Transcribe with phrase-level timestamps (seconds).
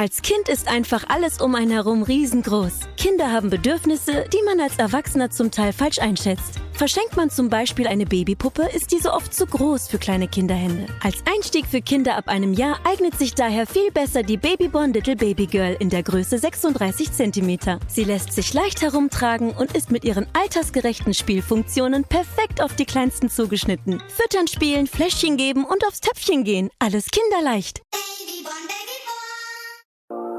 [0.00, 2.72] Als Kind ist einfach alles um einen herum riesengroß.
[2.96, 6.54] Kinder haben Bedürfnisse, die man als Erwachsener zum Teil falsch einschätzt.
[6.72, 10.86] Verschenkt man zum Beispiel eine Babypuppe, ist diese oft zu groß für kleine Kinderhände.
[11.02, 15.16] Als Einstieg für Kinder ab einem Jahr eignet sich daher viel besser die Babyborn Little
[15.16, 17.58] Baby Girl in der Größe 36 cm.
[17.86, 23.28] Sie lässt sich leicht herumtragen und ist mit ihren altersgerechten Spielfunktionen perfekt auf die Kleinsten
[23.28, 24.02] zugeschnitten.
[24.08, 26.70] Füttern, spielen, Fläschchen geben und aufs Töpfchen gehen.
[26.78, 27.82] Alles kinderleicht.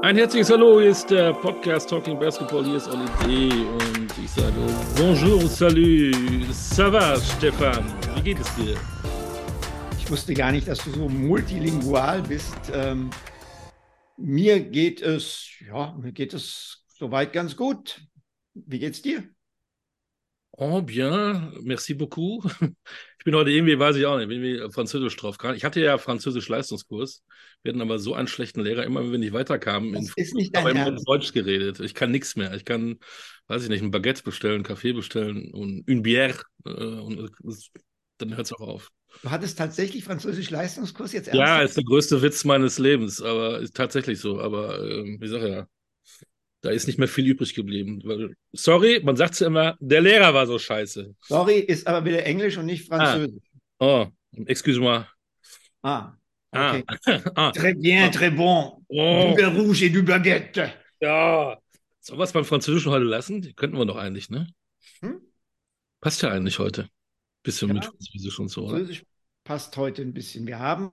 [0.02, 4.52] Ein herzliches Hallo, hier ist der Podcast Talking Basketball, hier ist Olli und ich sage
[4.96, 6.12] Bonjour, salut,
[6.50, 7.84] ça va, Stefan,
[8.16, 8.76] wie geht es dir?
[9.96, 12.56] Ich wusste gar nicht, dass du so multilingual bist.
[12.74, 13.10] Ähm,
[14.16, 18.00] mir geht es, ja, mir geht es soweit ganz gut.
[18.54, 19.22] Wie geht's dir?
[20.52, 22.44] Oh, bien, merci beaucoup.
[23.18, 25.36] Ich bin heute irgendwie, weiß ich auch nicht, irgendwie Französisch drauf.
[25.54, 27.22] Ich hatte ja Französisch-Leistungskurs.
[27.62, 30.34] Wir hatten aber so einen schlechten Lehrer, immer wenn wir nicht weiterkamen, das in, ist
[30.34, 31.78] nicht aber immer in Deutsch geredet.
[31.78, 32.52] Ich kann nichts mehr.
[32.54, 32.98] Ich kann,
[33.46, 36.42] weiß ich nicht, ein Baguette bestellen, einen Kaffee bestellen und une bière.
[36.66, 37.30] Äh, und
[38.18, 38.90] dann hört es auch auf.
[39.22, 41.48] Du hattest tatsächlich Französisch-Leistungskurs jetzt ernsthaft?
[41.48, 44.40] Ja, ist der größte Witz meines Lebens, aber ist tatsächlich so.
[44.40, 45.66] Aber äh, wie sage ja,
[46.62, 48.00] da ist nicht mehr viel übrig geblieben.
[48.52, 51.14] Sorry, man sagt ja immer, der Lehrer war so scheiße.
[51.22, 53.42] Sorry, ist aber wieder Englisch und nicht Französisch.
[53.78, 53.84] Ah.
[53.84, 54.06] Oh,
[54.46, 55.04] excuse-moi.
[55.82, 56.12] Ah,
[56.52, 56.84] okay.
[57.34, 57.50] Ah.
[57.50, 58.84] Très bien, très bon.
[58.88, 59.34] Oh.
[59.36, 60.72] Du Rouge et du Baguette.
[61.00, 61.58] Ja.
[62.00, 63.42] Es beim Französischen heute lassen?
[63.42, 64.46] Die könnten wir doch eigentlich, ne?
[65.00, 65.20] Hm?
[66.00, 66.88] Passt ja eigentlich heute.
[67.42, 67.74] Bisschen ja.
[67.74, 68.68] mit Französisch und so.
[68.68, 69.08] Französisch oder?
[69.42, 70.46] passt heute ein bisschen.
[70.46, 70.92] Wir haben,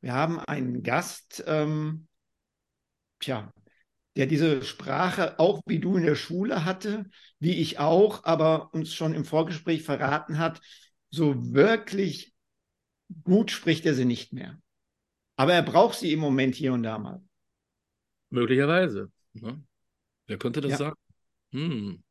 [0.00, 2.06] wir haben einen Gast, ähm,
[3.18, 3.52] tja,
[4.16, 7.04] der diese Sprache auch wie du in der Schule hatte,
[7.38, 10.60] wie ich auch, aber uns schon im Vorgespräch verraten hat,
[11.10, 12.34] so wirklich
[13.24, 14.58] gut spricht er sie nicht mehr.
[15.36, 17.22] Aber er braucht sie im Moment hier und da mal.
[18.30, 19.12] Möglicherweise.
[19.34, 19.62] Ne?
[20.26, 20.76] Wer könnte das ja.
[20.78, 20.96] sagen?
[21.52, 22.02] Hm.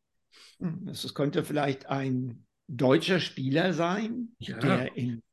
[0.59, 4.57] hm das könnte vielleicht ein deutscher Spieler sein, ja.
[4.59, 5.23] der in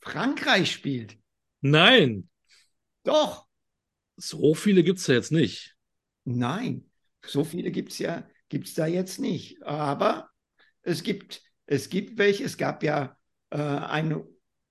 [0.00, 1.18] Frankreich spielt.
[1.60, 2.28] Nein.
[3.02, 3.46] Doch.
[4.16, 5.75] So viele gibt es ja jetzt nicht.
[6.26, 6.84] Nein,
[7.24, 9.62] so viele gibt es ja gibt's da jetzt nicht.
[9.62, 10.30] Aber
[10.82, 12.44] es gibt, es gibt welche.
[12.44, 13.16] Es gab ja
[13.50, 14.26] äh, eine,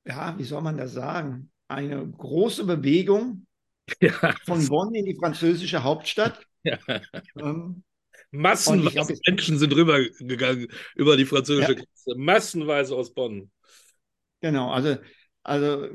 [0.05, 3.45] ja, wie soll man das sagen, eine große Bewegung
[4.01, 4.35] ja.
[4.45, 6.45] von Bonn in die französische Hauptstadt.
[6.63, 6.79] Ja.
[7.37, 7.83] Ähm,
[8.31, 11.77] Massenweise glaub, Menschen sind rübergegangen über die französische ja.
[11.77, 12.17] Grenze.
[12.17, 13.51] Massenweise aus Bonn.
[14.41, 14.97] Genau, also,
[15.43, 15.89] also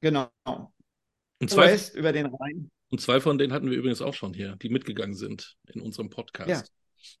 [0.00, 0.30] genau.
[0.44, 2.70] Und zwar über den Rhein.
[2.96, 6.08] Und zwei von denen hatten wir übrigens auch schon hier, die mitgegangen sind in unserem
[6.08, 6.72] Podcast.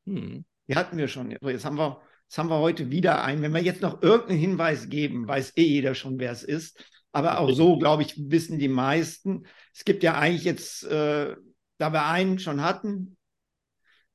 [0.06, 0.10] Ja.
[0.10, 0.46] Hm.
[0.68, 1.30] Die hatten wir schon.
[1.30, 3.42] Jetzt haben wir, jetzt haben wir heute wieder einen.
[3.42, 6.82] Wenn wir jetzt noch irgendeinen Hinweis geben, weiß eh jeder schon, wer es ist.
[7.12, 9.42] Aber auch so, glaube ich, wissen die meisten.
[9.74, 11.36] Es gibt ja eigentlich jetzt, äh,
[11.76, 13.18] da wir einen schon hatten,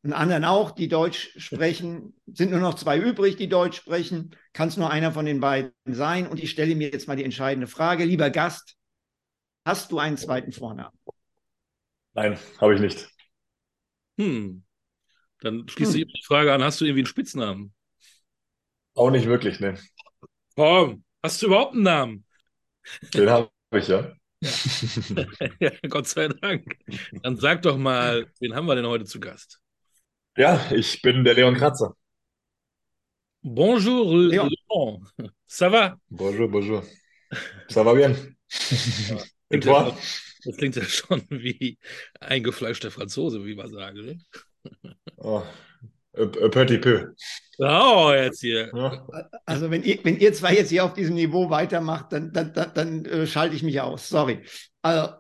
[0.01, 4.35] einen anderen auch, die Deutsch sprechen, sind nur noch zwei übrig, die Deutsch sprechen.
[4.53, 6.27] Kann es nur einer von den beiden sein?
[6.27, 8.03] Und ich stelle mir jetzt mal die entscheidende Frage.
[8.03, 8.77] Lieber Gast,
[9.63, 10.97] hast du einen zweiten Vornamen?
[12.13, 13.09] Nein, habe ich nicht.
[14.17, 14.63] Hm.
[15.39, 16.01] Dann schließe hm.
[16.01, 17.73] ich die Frage an: Hast du irgendwie einen Spitznamen?
[18.93, 19.77] Auch nicht wirklich, ne.
[20.55, 22.25] Komm, hast du überhaupt einen Namen?
[23.13, 24.11] Den habe ich, ja.
[25.59, 25.71] ja.
[25.87, 26.77] Gott sei Dank.
[27.21, 29.59] Dann sag doch mal, wen haben wir denn heute zu Gast?
[30.35, 31.95] Ja, ich bin der Leon Kratzer.
[33.41, 34.49] Bonjour, Leon.
[34.49, 35.07] Leon.
[35.47, 35.97] Ça va?
[36.09, 36.83] Bonjour, bonjour.
[37.69, 38.15] Ça va bien.
[39.49, 39.95] Et toi?
[40.45, 41.77] Das klingt ja schon wie
[42.19, 44.05] eingefleischter Franzose, wie man sagen.
[44.05, 44.19] Ne?
[45.17, 45.43] Oh,
[46.13, 47.13] petit peu.
[47.59, 48.71] Oh, jetzt hier.
[49.45, 52.73] Also, wenn ihr, wenn ihr zwei jetzt hier auf diesem Niveau weitermacht, dann, dann, dann,
[52.73, 54.09] dann äh, schalte ich mich aus.
[54.09, 54.39] Sorry.
[54.81, 55.13] Also,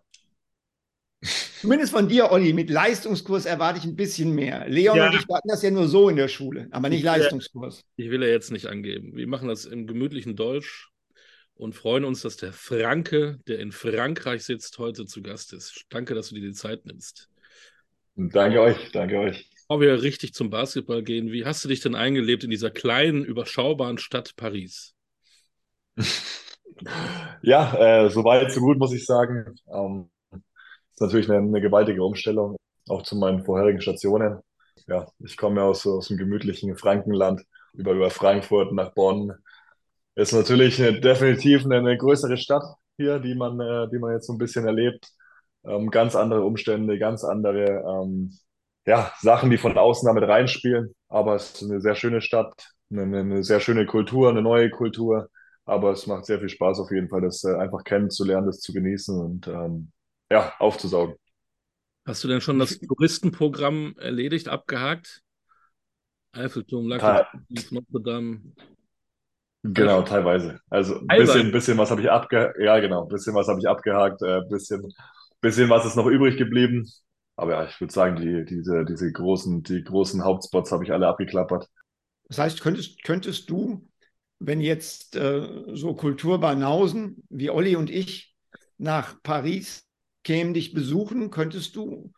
[1.59, 4.67] zumindest von dir, Olli, mit Leistungskurs erwarte ich ein bisschen mehr.
[4.67, 5.07] Leon ja.
[5.07, 7.83] und ich hatten das ja nur so in der Schule, aber nicht Leistungskurs.
[7.95, 9.15] Ich will ja jetzt nicht angeben.
[9.15, 10.90] Wir machen das im gemütlichen Deutsch
[11.61, 15.85] und freuen uns, dass der Franke, der in Frankreich sitzt, heute zu Gast ist.
[15.89, 17.29] Danke, dass du dir die Zeit nimmst.
[18.15, 19.47] Danke euch, danke euch.
[19.67, 23.23] Bevor wir richtig zum Basketball gehen, wie hast du dich denn eingelebt in dieser kleinen,
[23.23, 24.95] überschaubaren Stadt Paris?
[27.43, 29.53] ja, äh, soweit, so gut, muss ich sagen.
[29.71, 32.57] Ähm, ist natürlich eine, eine, gewaltige Umstellung,
[32.89, 34.39] auch zu meinen vorherigen Stationen.
[34.87, 37.43] Ja, ich komme ja aus, aus dem gemütlichen Frankenland,
[37.73, 39.31] über, über Frankfurt nach Bonn,
[40.15, 42.63] ist natürlich eine, definitiv eine, eine, größere Stadt
[42.97, 45.07] hier, die man, äh, die man jetzt so ein bisschen erlebt.
[45.63, 48.37] Ähm, ganz andere Umstände, ganz andere ähm,
[48.85, 50.93] ja, Sachen, die von außen damit reinspielen.
[51.07, 55.29] Aber es ist eine sehr schöne Stadt, eine, eine sehr schöne Kultur, eine neue Kultur.
[55.65, 58.73] Aber es macht sehr viel Spaß auf jeden Fall, das äh, einfach kennenzulernen, das zu
[58.73, 59.91] genießen und ähm,
[60.31, 61.15] ja, aufzusaugen.
[62.05, 65.21] Hast du denn schon das Touristenprogramm erledigt, abgehakt?
[66.33, 68.41] Eiffelturm, Notre Dame.
[69.63, 70.59] Genau, teilweise.
[70.69, 72.57] Also ein bisschen, bisschen was habe ich abgehakt.
[72.59, 74.91] Ja, genau, bisschen was habe ich abgehakt, äh, bisschen,
[75.39, 76.89] bisschen was ist noch übrig geblieben.
[77.35, 81.07] Aber ja, ich würde sagen, die, diese, diese großen, die großen Hauptspots habe ich alle
[81.07, 81.67] abgeklappert.
[82.27, 83.87] Das heißt, könntest, könntest du,
[84.39, 88.35] wenn jetzt äh, so Kulturbanausen wie Olli und ich
[88.77, 89.87] nach Paris
[90.23, 92.11] kämen, dich besuchen, könntest du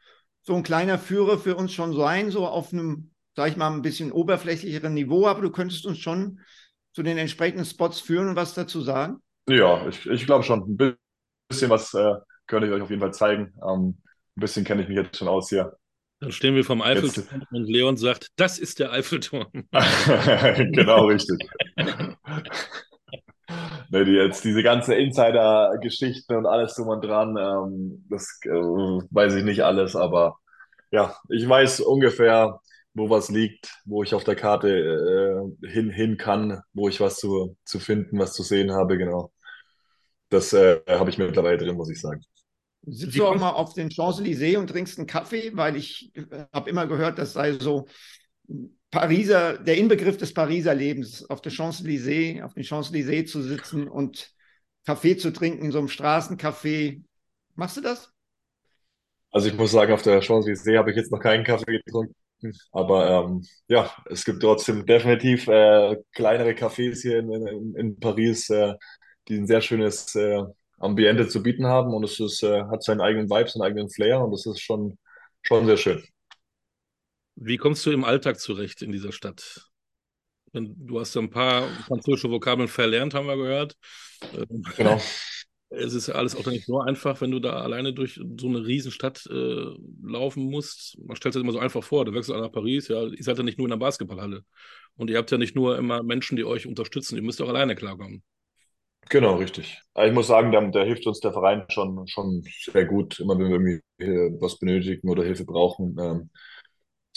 [0.44, 3.82] so ein kleiner Führer für uns schon sein, so auf einem, sag ich mal, ein
[3.82, 6.40] bisschen oberflächlicheren Niveau, aber du könntest uns schon
[6.94, 9.18] zu den entsprechenden Spots führen und was dazu sagen?
[9.50, 10.62] Ja, ich, ich glaube schon.
[10.62, 10.98] Ein
[11.50, 12.14] bisschen was äh,
[12.48, 13.54] könnte ich euch auf jeden Fall zeigen.
[13.68, 13.98] Ähm,
[14.36, 15.76] ein bisschen kenne ich mich jetzt schon aus hier.
[16.20, 17.52] Dann stehen wir vom Eiffelturm jetzt.
[17.52, 19.48] und Leon sagt, das ist der Eiffelturm.
[20.72, 21.38] genau, richtig.
[23.90, 29.36] ne, die, jetzt diese ganze Insider-Geschichten und alles drum und dran, ähm, das äh, weiß
[29.36, 30.38] ich nicht alles, aber
[30.92, 32.62] ja, ich weiß ungefähr,
[32.94, 34.70] wo was liegt, wo ich auf der Karte
[35.64, 39.32] äh, hin, hin kann, wo ich was zu, zu finden, was zu sehen habe, genau.
[40.30, 42.22] Das äh, habe ich mittlerweile drin, muss ich sagen.
[42.86, 45.52] Sitzt du auch mal auf den Champs-Élysées und trinkst einen Kaffee?
[45.56, 47.88] Weil ich äh, habe immer gehört, das sei so
[48.92, 54.32] Pariser, der Inbegriff des Pariser Lebens, auf der Champs-Élysées, auf den Champs-Élysées zu sitzen und
[54.86, 57.04] Kaffee zu trinken in so einem Straßencafé.
[57.56, 58.12] Machst du das?
[59.32, 62.16] Also ich muss sagen, auf der Champs-Élysées habe ich jetzt noch keinen Kaffee getrunken.
[62.72, 68.50] Aber ähm, ja, es gibt trotzdem definitiv äh, kleinere Cafés hier in, in, in Paris,
[68.50, 68.74] äh,
[69.28, 70.42] die ein sehr schönes äh,
[70.78, 74.22] Ambiente zu bieten haben und es ist, äh, hat seinen eigenen Vibe, seinen eigenen Flair
[74.22, 74.98] und das ist schon,
[75.42, 76.04] schon sehr schön.
[77.36, 79.70] Wie kommst du im Alltag zurecht in dieser Stadt?
[80.54, 83.76] Du hast ja ein paar französische Vokabeln verlernt, haben wir gehört.
[84.78, 85.02] Genau.
[85.76, 89.26] es ist alles auch nicht so einfach, wenn du da alleine durch so eine Riesenstadt
[89.30, 89.66] äh,
[90.04, 90.98] laufen musst.
[91.00, 93.38] Man stellt sich das immer so einfach vor, du wechselst nach Paris, ja, ihr seid
[93.38, 94.44] ja nicht nur in der Basketballhalle.
[94.96, 97.76] Und ihr habt ja nicht nur immer Menschen, die euch unterstützen, ihr müsst auch alleine
[97.76, 98.24] klarkommen.
[99.10, 99.82] Genau, richtig.
[99.94, 103.38] Also ich muss sagen, da, da, hilft uns der Verein schon, schon sehr gut, immer
[103.38, 106.30] wenn wir irgendwie was benötigen oder Hilfe brauchen, ähm,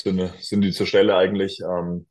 [0.01, 1.61] sind, sind die zur Stelle eigentlich.
[1.61, 2.07] Ähm,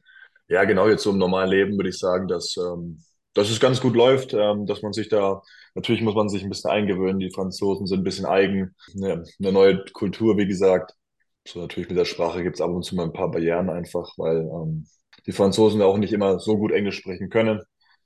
[0.48, 3.04] ja, genau, jetzt so im normalen Leben würde ich sagen, dass, ähm,
[3.34, 5.42] dass es ganz gut läuft, ähm, dass man sich da
[5.76, 7.20] Natürlich muss man sich ein bisschen eingewöhnen.
[7.20, 8.76] Die Franzosen sind ein bisschen eigen.
[8.96, 10.94] Eine, eine neue Kultur, wie gesagt.
[11.48, 14.10] So natürlich mit der Sprache gibt es ab und zu mal ein paar Barrieren einfach,
[14.18, 14.88] weil ähm,
[15.28, 17.62] die Franzosen auch nicht immer so gut Englisch sprechen können.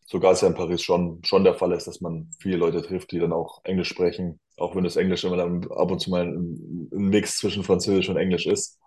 [0.05, 3.11] Sogar ist ja in Paris schon, schon der Fall ist, dass man viele Leute trifft,
[3.11, 6.23] die dann auch Englisch sprechen, auch wenn das Englisch immer dann ab und zu mal
[6.27, 8.79] ein, ein Mix zwischen Französisch und Englisch ist.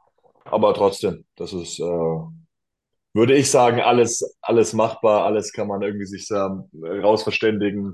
[0.44, 1.84] Aber trotzdem, das ist, äh,
[3.14, 7.92] würde ich sagen, alles, alles machbar, alles kann man irgendwie sich da rausverständigen.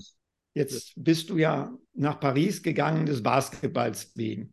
[0.59, 4.53] Jetzt bist du ja nach Paris gegangen des Basketballs wegen.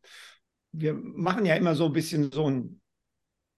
[0.71, 2.79] Wir machen ja immer so ein bisschen so ein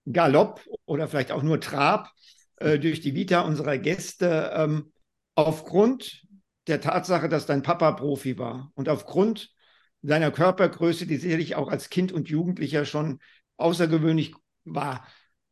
[0.09, 2.09] Galopp oder vielleicht auch nur Trab
[2.55, 4.53] äh, durch die Vita unserer Gäste.
[4.55, 4.93] Ähm,
[5.35, 6.25] aufgrund
[6.67, 9.53] der Tatsache, dass dein Papa Profi war und aufgrund
[10.01, 13.19] seiner Körpergröße, die sicherlich auch als Kind und Jugendlicher schon
[13.57, 14.33] außergewöhnlich
[14.63, 15.05] war,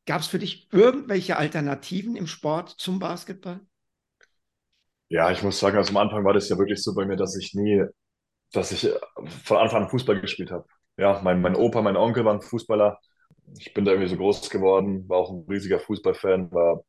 [0.06, 3.59] gab es für dich irgendwelche Alternativen im Sport zum Basketball?
[5.10, 7.36] Ja, ich muss sagen, also am Anfang war das ja wirklich so bei mir, dass
[7.38, 7.84] ich nie,
[8.54, 9.00] dass ich äh,
[9.46, 10.66] von Anfang an Fußball gespielt habe.
[10.98, 13.00] Ja, mein, mein Opa, mein Onkel waren Fußballer.
[13.60, 16.83] Ich bin da irgendwie so groß geworden, war auch ein riesiger Fußballfan, war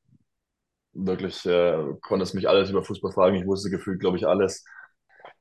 [0.92, 3.36] wirklich, äh, konnte es mich alles über Fußball fragen.
[3.36, 4.64] Ich wusste gefühlt, glaube ich, alles.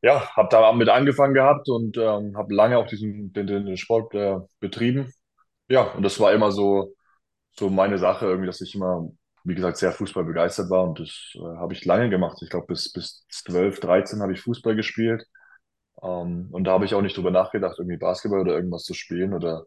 [0.02, 4.14] Ja, habe da mit angefangen gehabt und ähm, habe lange auch diesen den, den Sport
[4.16, 5.14] äh, betrieben.
[5.70, 6.96] Ja, und das war immer so,
[7.52, 9.10] so meine Sache, irgendwie, dass ich immer
[9.46, 12.38] wie gesagt, sehr Fußball begeistert war und das äh, habe ich lange gemacht.
[12.42, 15.26] Ich glaube, bis, bis 12, 13 habe ich Fußball gespielt.
[16.04, 19.34] Ähm, und da habe ich auch nicht drüber nachgedacht, irgendwie Basketball oder irgendwas zu spielen.
[19.34, 19.66] Oder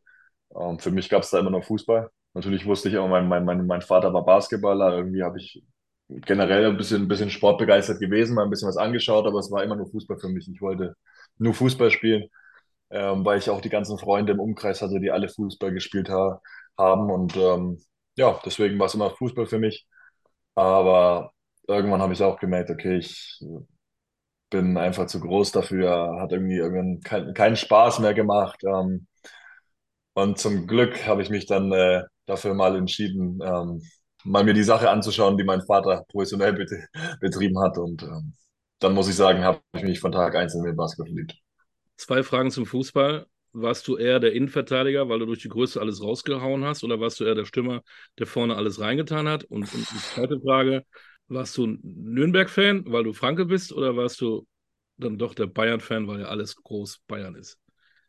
[0.59, 2.11] ähm, für mich gab es da immer noch Fußball.
[2.35, 4.97] Natürlich wusste ich immer, mein, mein, mein, mein Vater war Basketballer.
[4.97, 5.63] Irgendwie habe ich
[6.09, 9.63] generell ein bisschen, ein bisschen sportbegeistert gewesen, mal ein bisschen was angeschaut, aber es war
[9.63, 10.49] immer nur Fußball für mich.
[10.53, 10.97] Ich wollte
[11.39, 12.29] nur Fußball spielen,
[12.91, 16.41] ähm, weil ich auch die ganzen Freunde im Umkreis hatte, die alle Fußball gespielt ha
[16.79, 17.11] haben.
[17.11, 17.79] Und ähm,
[18.19, 19.87] ja, deswegen war es immer Fußball für mich.
[20.55, 21.33] Aber
[21.69, 23.41] irgendwann habe ich auch gemerkt, okay, ich
[24.51, 28.61] bin einfach zu groß dafür, hat irgendwie irgendwann kein, keinen Spaß mehr gemacht.
[28.65, 29.07] Ähm,
[30.15, 33.83] und zum Glück habe ich mich dann äh, dafür mal entschieden, ähm,
[34.25, 36.71] mal mir die Sache anzuschauen, die mein Vater professionell bet
[37.21, 37.79] betrieben hat.
[37.79, 38.35] Und ähm,
[38.81, 41.37] dann muss ich sagen, habe ich mich von Tag eins in den Basketball verliebt.
[41.97, 43.27] Zwei Fragen zum Fußball
[43.61, 47.21] warst du eher der Innenverteidiger, weil du durch die Größe alles rausgehauen hast, oder warst
[47.21, 47.83] du eher der Stürmer,
[48.19, 49.45] der vorne alles reingetan hat?
[49.45, 50.85] Und, und die zweite Frage,
[51.29, 54.47] warst du ein Nürnberg-Fan, weil du Franke bist, oder warst du
[54.97, 57.59] dann doch der Bayern-Fan, weil ja alles groß Bayern ist?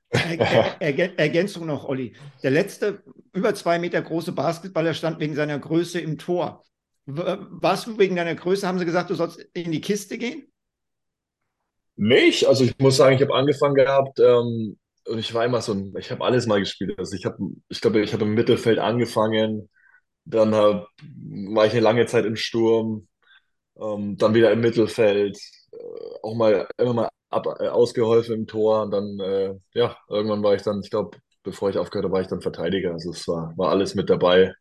[0.09, 2.13] Er, er, Ergänzung noch, Olli.
[2.41, 6.63] Der letzte über zwei Meter große Basketballer stand wegen seiner Größe im Tor.
[7.05, 10.51] Warst du wegen deiner Größe, haben sie gesagt, du sollst in die Kiste gehen?
[11.95, 12.47] Nicht.
[12.47, 14.77] Also ich muss sagen, ich habe angefangen gehabt ähm,
[15.09, 16.97] und ich war immer so ein, ich habe alles mal gespielt.
[16.97, 17.37] Also ich habe,
[17.69, 19.69] ich glaube, ich habe im Mittelfeld angefangen,
[20.25, 20.87] dann hab,
[21.53, 23.07] war ich eine lange Zeit im Sturm,
[23.79, 25.37] ähm, dann wieder im Mittelfeld,
[25.71, 25.77] äh,
[26.23, 30.55] auch mal immer mal ab, äh, ausgeholfen im Tor und dann, äh, ja, irgendwann war
[30.55, 32.93] ich dann, ich glaube, bevor ich aufgehört habe, war ich dann Verteidiger.
[32.93, 34.53] Also es war, war alles mit dabei.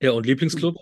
[0.00, 0.76] Ja, und Lieblingsclub?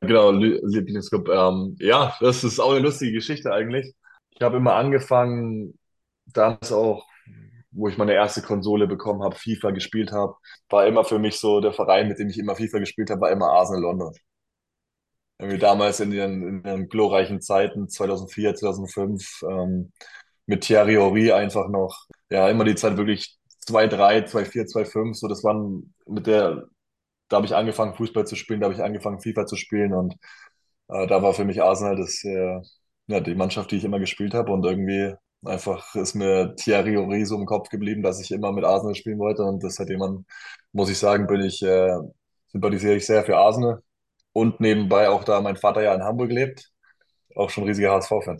[0.00, 1.28] Genau, Lieblingsclub.
[1.28, 3.94] Ähm, ja, das ist auch eine lustige Geschichte eigentlich.
[4.30, 5.78] Ich habe immer angefangen,
[6.26, 7.06] damals auch,
[7.72, 10.34] wo ich meine erste Konsole bekommen habe, FIFA gespielt habe,
[10.68, 13.30] war immer für mich so der Verein, mit dem ich immer FIFA gespielt habe, war
[13.30, 14.12] immer Arsenal London.
[15.38, 19.92] Irgendwie damals in den, in den glorreichen Zeiten, 2004, 2005, ähm,
[20.46, 25.42] mit Thierry Henry einfach noch, ja, immer die Zeit wirklich 2-3, 2-4, 2-5, so das
[25.44, 26.66] waren mit der,
[27.28, 30.14] da habe ich angefangen Fußball zu spielen, da habe ich angefangen FIFA zu spielen und
[30.88, 32.60] äh, da war für mich Arsenal das, äh,
[33.08, 37.24] ja, die Mannschaft, die ich immer gespielt habe und irgendwie einfach ist mir Thierry Henry
[37.24, 40.26] so im Kopf geblieben, dass ich immer mit Arsenal spielen wollte und das hat jemand,
[40.72, 41.96] muss ich sagen, bin ich, äh,
[42.48, 43.82] sympathisiere ich sehr für Arsenal
[44.32, 46.70] und nebenbei auch da mein Vater ja in Hamburg lebt,
[47.34, 48.38] auch schon riesiger HSV-Fan.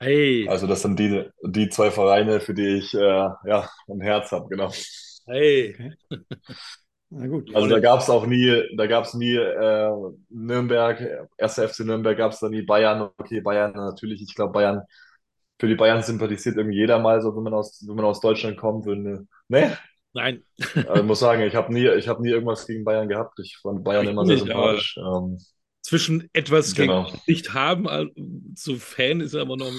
[0.00, 0.48] Hey.
[0.48, 4.48] Also das sind die, die zwei Vereine, für die ich äh, ja, ein Herz habe,
[4.48, 4.72] genau.
[5.26, 5.94] Hey.
[7.10, 7.54] Na gut.
[7.54, 9.92] Also da gab es auch nie, da gab es nie äh,
[10.30, 11.54] Nürnberg, 1.
[11.54, 13.10] FC Nürnberg gab es da nie Bayern.
[13.18, 14.82] Okay, Bayern natürlich, ich glaube Bayern,
[15.62, 18.56] für die Bayern sympathisiert irgendwie jeder mal so, wenn man aus, wenn man aus Deutschland
[18.56, 18.84] kommt.
[18.84, 19.78] Wenn, ne?
[20.12, 20.42] Nein.
[20.74, 23.38] Also ich muss sagen, ich habe nie, ich habe nie irgendwas gegen Bayern gehabt.
[23.38, 24.98] Ich fand Bayern ich immer sehr sympathisch.
[24.98, 25.38] Ähm,
[25.82, 27.12] zwischen etwas genau.
[27.28, 27.86] nicht haben
[28.56, 29.70] zu Fan ist aber noch,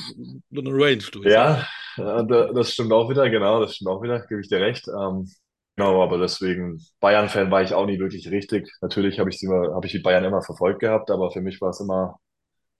[0.56, 1.30] eine Range durch.
[1.30, 4.88] Ja, das stimmt auch wieder, genau, das stimmt auch wieder, gebe ich dir recht.
[4.88, 5.30] Ähm,
[5.76, 8.72] genau, aber deswegen, Bayern-Fan war ich auch nie wirklich richtig.
[8.80, 11.82] Natürlich habe ich, hab ich die Bayern immer verfolgt gehabt, aber für mich war es
[11.82, 12.22] immer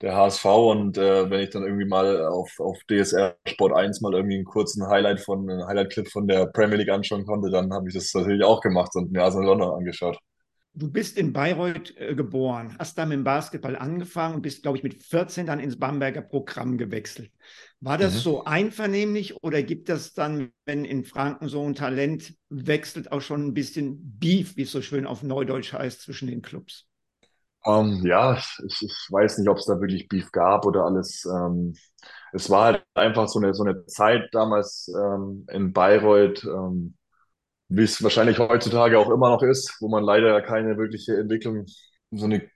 [0.00, 4.12] der HSV und äh, wenn ich dann irgendwie mal auf, auf DSR Sport 1 mal
[4.12, 7.94] irgendwie einen kurzen Highlight von, Highlight-Clip von der Premier League anschauen konnte, dann habe ich
[7.94, 10.18] das natürlich auch gemacht und mir Arsenal London angeschaut.
[10.76, 14.76] Du bist in Bayreuth äh, geboren, hast dann mit dem Basketball angefangen und bist, glaube
[14.76, 17.30] ich, mit 14 dann ins Bamberger Programm gewechselt.
[17.78, 18.18] War das mhm.
[18.18, 23.46] so einvernehmlich oder gibt es dann, wenn in Franken so ein Talent wechselt, auch schon
[23.46, 26.88] ein bisschen Beef, wie es so schön auf Neudeutsch heißt, zwischen den Clubs?
[27.66, 31.24] Um, ähm, ja, ich, ich weiß nicht, ob es da wirklich Beef gab oder alles.
[31.24, 31.74] Ähm,
[32.32, 36.96] es war halt einfach so eine, so eine Zeit damals ähm, in Bayreuth, ähm,
[37.68, 41.66] wie es wahrscheinlich heutzutage auch immer noch ist, wo man leider keine wirkliche Entwicklung,
[42.10, 42.48] so eine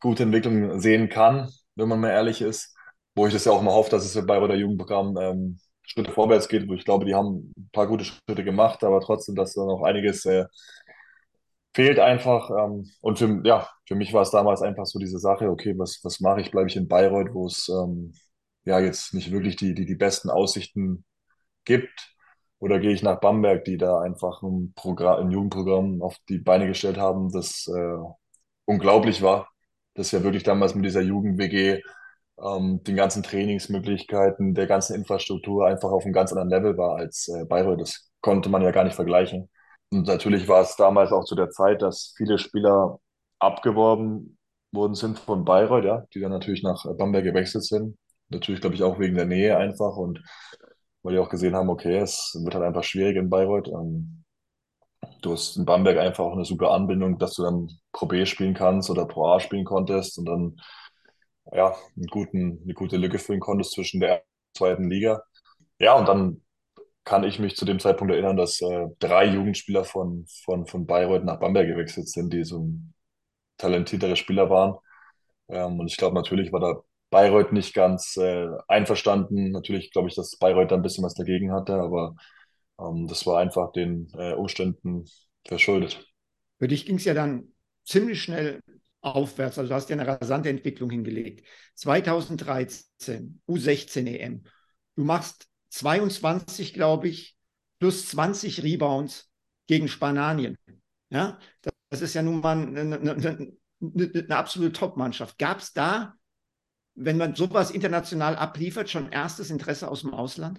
[0.00, 2.74] gute Entwicklung sehen kann, wenn man mal ehrlich ist.
[3.14, 6.48] Wo ich das ja auch mal hoffe, dass es bei der Jugendprogramm ähm, Schritte vorwärts
[6.48, 9.82] geht, ich glaube, die haben ein paar gute Schritte gemacht, aber trotzdem, dass da noch
[9.82, 10.46] einiges äh,
[11.76, 12.50] fehlt einfach.
[12.50, 16.00] Ähm, und für, ja, für mich war es damals einfach so diese Sache, okay, was,
[16.02, 16.50] was mache ich?
[16.50, 18.14] Bleibe ich in Bayreuth, wo es ähm,
[18.64, 21.04] ja jetzt nicht wirklich die, die, die besten Aussichten
[21.64, 22.14] gibt?
[22.60, 26.66] Oder gehe ich nach Bamberg, die da einfach ein, Programm, ein Jugendprogramm auf die Beine
[26.66, 27.98] gestellt haben, das äh,
[28.64, 29.50] unglaublich war.
[29.94, 31.82] Das ja wirklich damals mit dieser Jugend-WG,
[32.42, 37.28] ähm, den ganzen Trainingsmöglichkeiten, der ganzen Infrastruktur einfach auf einem ganz anderen Level war als
[37.28, 37.80] äh, Bayreuth.
[37.82, 39.50] Das konnte man ja gar nicht vergleichen.
[39.92, 42.98] Und natürlich war es damals auch zu der Zeit, dass viele Spieler
[43.38, 44.38] abgeworben
[44.72, 47.96] worden sind von Bayreuth, ja, die dann natürlich nach Bamberg gewechselt sind.
[48.28, 50.22] Natürlich, glaube ich, auch wegen der Nähe einfach und
[51.02, 53.68] weil die auch gesehen haben, okay, es wird halt einfach schwierig in Bayreuth.
[53.68, 54.24] Ähm,
[55.22, 58.54] du hast in Bamberg einfach auch eine super Anbindung, dass du dann Pro B spielen
[58.54, 60.56] kannst oder Pro A spielen konntest und dann
[61.52, 64.24] ja, einen guten, eine gute Lücke füllen konntest zwischen der
[64.56, 65.22] zweiten Liga.
[65.78, 66.42] Ja, und dann
[67.06, 71.24] kann ich mich zu dem Zeitpunkt erinnern, dass äh, drei Jugendspieler von, von, von Bayreuth
[71.24, 72.68] nach Bamberg gewechselt sind, die so
[73.58, 74.76] talentiertere Spieler waren.
[75.48, 79.52] Ähm, und ich glaube, natürlich war da Bayreuth nicht ganz äh, einverstanden.
[79.52, 82.16] Natürlich glaube ich, dass Bayreuth da ein bisschen was dagegen hatte, aber
[82.80, 85.04] ähm, das war einfach den äh, Umständen
[85.46, 86.04] verschuldet.
[86.58, 87.52] Für dich ging es ja dann
[87.84, 88.60] ziemlich schnell
[89.00, 89.60] aufwärts.
[89.60, 91.46] Also du hast ja eine rasante Entwicklung hingelegt.
[91.76, 94.42] 2013 U16 EM.
[94.96, 95.48] Du machst
[95.78, 97.36] 22, glaube ich,
[97.78, 99.30] plus 20 Rebounds
[99.66, 100.56] gegen Spanien.
[101.10, 101.38] Ja,
[101.90, 105.38] das ist ja nun mal eine, eine, eine, eine absolute Top-Mannschaft.
[105.38, 106.14] Gab es da
[106.96, 110.58] wenn man sowas international abliefert, schon erstes Interesse aus dem Ausland?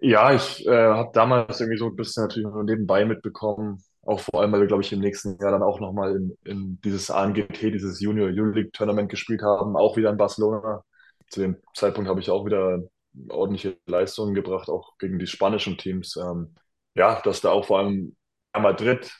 [0.00, 4.40] Ja, ich äh, habe damals irgendwie so ein bisschen natürlich nur nebenbei mitbekommen, auch vor
[4.40, 7.62] allem, weil wir, glaube ich, im nächsten Jahr dann auch nochmal in, in dieses ANGT,
[7.62, 10.84] dieses Junior Euroleague Tournament gespielt haben, auch wieder in Barcelona.
[11.30, 12.82] Zu dem Zeitpunkt habe ich auch wieder
[13.28, 16.16] ordentliche Leistungen gebracht, auch gegen die spanischen Teams.
[16.16, 16.54] Ähm,
[16.94, 18.16] ja, dass da auch vor allem
[18.56, 19.12] Madrid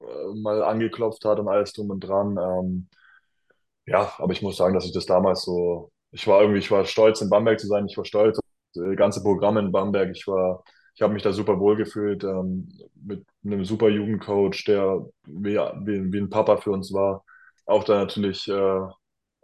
[0.00, 2.36] äh, mal angeklopft hat und alles drum und dran.
[2.38, 2.88] Ähm,
[3.86, 6.84] ja, aber ich muss sagen, dass ich das damals so, ich war irgendwie, ich war
[6.84, 8.38] stolz in Bamberg zu sein, ich war stolz
[8.74, 10.62] das ganze Programm in Bamberg, ich war,
[10.94, 16.12] ich habe mich da super wohl gefühlt, ähm, mit einem super Jugendcoach, der wie, wie,
[16.12, 17.24] wie ein Papa für uns war.
[17.66, 18.80] Auch da natürlich äh,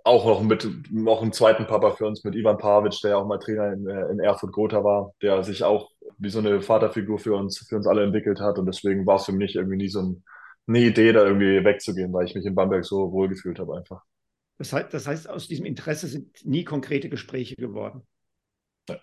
[0.04, 3.38] auch noch mit noch einen zweiten Papa für uns mit Ivan Pavic, der auch mal
[3.38, 7.34] Trainer in, äh, in Erfurt Gotha war, der sich auch wie so eine Vaterfigur für
[7.34, 8.58] uns, für uns alle entwickelt hat.
[8.58, 10.24] Und deswegen war es für mich irgendwie nie so ein,
[10.66, 14.02] eine Idee, da irgendwie wegzugehen, weil ich mich in Bamberg so wohl gefühlt habe einfach.
[14.58, 18.06] Das heißt, das heißt, aus diesem Interesse sind nie konkrete Gespräche geworden.
[18.88, 18.96] Ja.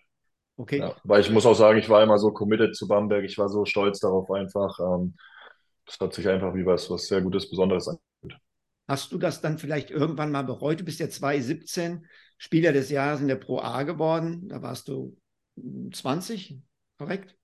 [0.56, 0.80] Okay.
[0.80, 3.50] Ja, weil ich muss auch sagen, ich war immer so committed zu Bamberg, ich war
[3.50, 4.80] so stolz darauf einfach.
[4.80, 5.16] Ähm,
[5.88, 8.11] das hat sich einfach wie was, was sehr Gutes, Besonderes angefühlt.
[8.88, 10.80] Hast du das dann vielleicht irgendwann mal bereut?
[10.80, 12.06] Du bist ja 2017
[12.38, 14.48] Spieler des Jahres in der Pro A geworden.
[14.50, 15.18] Da warst du
[15.94, 16.60] 20,
[16.98, 17.38] korrekt?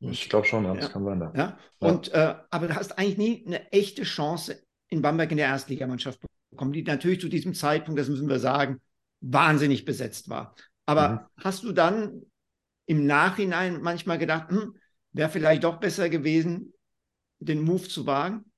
[0.00, 1.20] Ich glaube schon, ja, das kann sein.
[1.20, 1.30] Ja.
[1.34, 1.58] ja.
[1.78, 6.20] Und, äh, aber du hast eigentlich nie eine echte Chance in Bamberg in der Erstligamannschaft
[6.50, 8.80] bekommen, die natürlich zu diesem Zeitpunkt, das müssen wir sagen,
[9.20, 10.54] wahnsinnig besetzt war.
[10.86, 11.44] Aber mhm.
[11.44, 12.22] hast du dann
[12.86, 14.74] im Nachhinein manchmal gedacht, hm,
[15.12, 16.72] wäre vielleicht doch besser gewesen,
[17.38, 18.49] den Move zu wagen?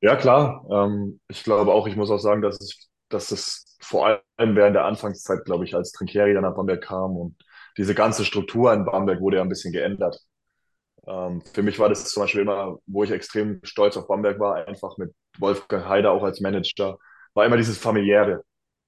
[0.00, 0.64] Ja, klar.
[0.70, 4.76] Ähm, ich glaube auch, ich muss auch sagen, dass, ich, dass es vor allem während
[4.76, 7.36] der Anfangszeit, glaube ich, als Trinkieri dann nach Bamberg kam und
[7.76, 10.20] diese ganze Struktur in Bamberg wurde ja ein bisschen geändert.
[11.06, 14.66] Ähm, für mich war das zum Beispiel immer, wo ich extrem stolz auf Bamberg war,
[14.68, 16.98] einfach mit Wolfgang Heider auch als Manager,
[17.34, 18.42] war immer dieses familiäre.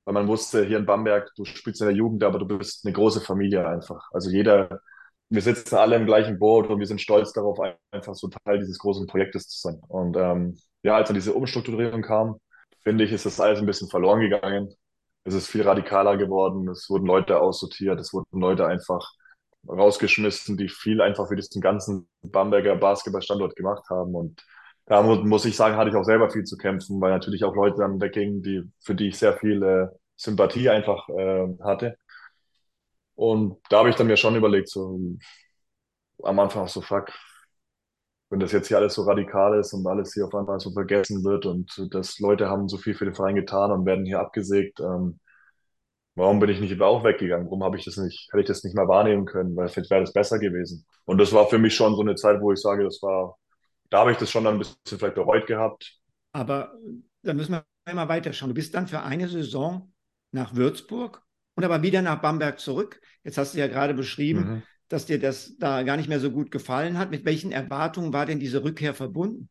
[0.04, 2.92] Weil man wusste, hier in Bamberg, du spielst in der Jugend, aber du bist eine
[2.94, 4.08] große Familie einfach.
[4.12, 4.80] Also jeder,
[5.28, 7.58] wir sitzen alle im gleichen Boot und wir sind stolz darauf,
[7.92, 9.80] einfach so Teil dieses großen Projektes zu sein.
[9.88, 12.36] Und ähm, ja, als dann diese Umstrukturierung kam,
[12.82, 14.74] finde ich, ist das alles ein bisschen verloren gegangen.
[15.24, 16.68] Es ist viel radikaler geworden.
[16.68, 18.00] Es wurden Leute aussortiert.
[18.00, 19.12] Es wurden Leute einfach
[19.68, 24.14] rausgeschmissen, die viel einfach für diesen ganzen Bamberger Basketballstandort gemacht haben.
[24.14, 24.42] Und
[24.86, 27.78] da muss ich sagen, hatte ich auch selber viel zu kämpfen, weil natürlich auch Leute
[27.78, 31.96] dann weggingen, die, für die ich sehr viel äh, Sympathie einfach äh, hatte.
[33.14, 34.98] Und da habe ich dann mir schon überlegt, so
[36.22, 37.12] am Anfang so, fuck,
[38.30, 41.24] wenn das jetzt hier alles so radikal ist und alles hier auf einmal so vergessen
[41.24, 44.78] wird und dass Leute haben so viel für den Verein getan und werden hier abgesägt,
[44.78, 45.18] ähm,
[46.14, 47.46] warum bin ich nicht auch weggegangen?
[47.46, 49.56] Warum habe ich das nicht, hätte ich das nicht mal wahrnehmen können?
[49.56, 50.86] Weil vielleicht wäre das besser gewesen.
[51.06, 53.36] Und das war für mich schon so eine Zeit, wo ich sage, das war,
[53.90, 55.98] da habe ich das schon dann ein bisschen vielleicht bereut gehabt.
[56.32, 56.72] Aber
[57.22, 58.50] da müssen wir einmal weiterschauen.
[58.50, 59.92] Du bist dann für eine Saison
[60.30, 61.20] nach Würzburg
[61.56, 63.00] und aber wieder nach Bamberg zurück.
[63.24, 66.30] Jetzt hast du ja gerade beschrieben, mhm dass dir das da gar nicht mehr so
[66.30, 67.10] gut gefallen hat.
[67.10, 69.48] Mit welchen Erwartungen war denn diese Rückkehr verbunden?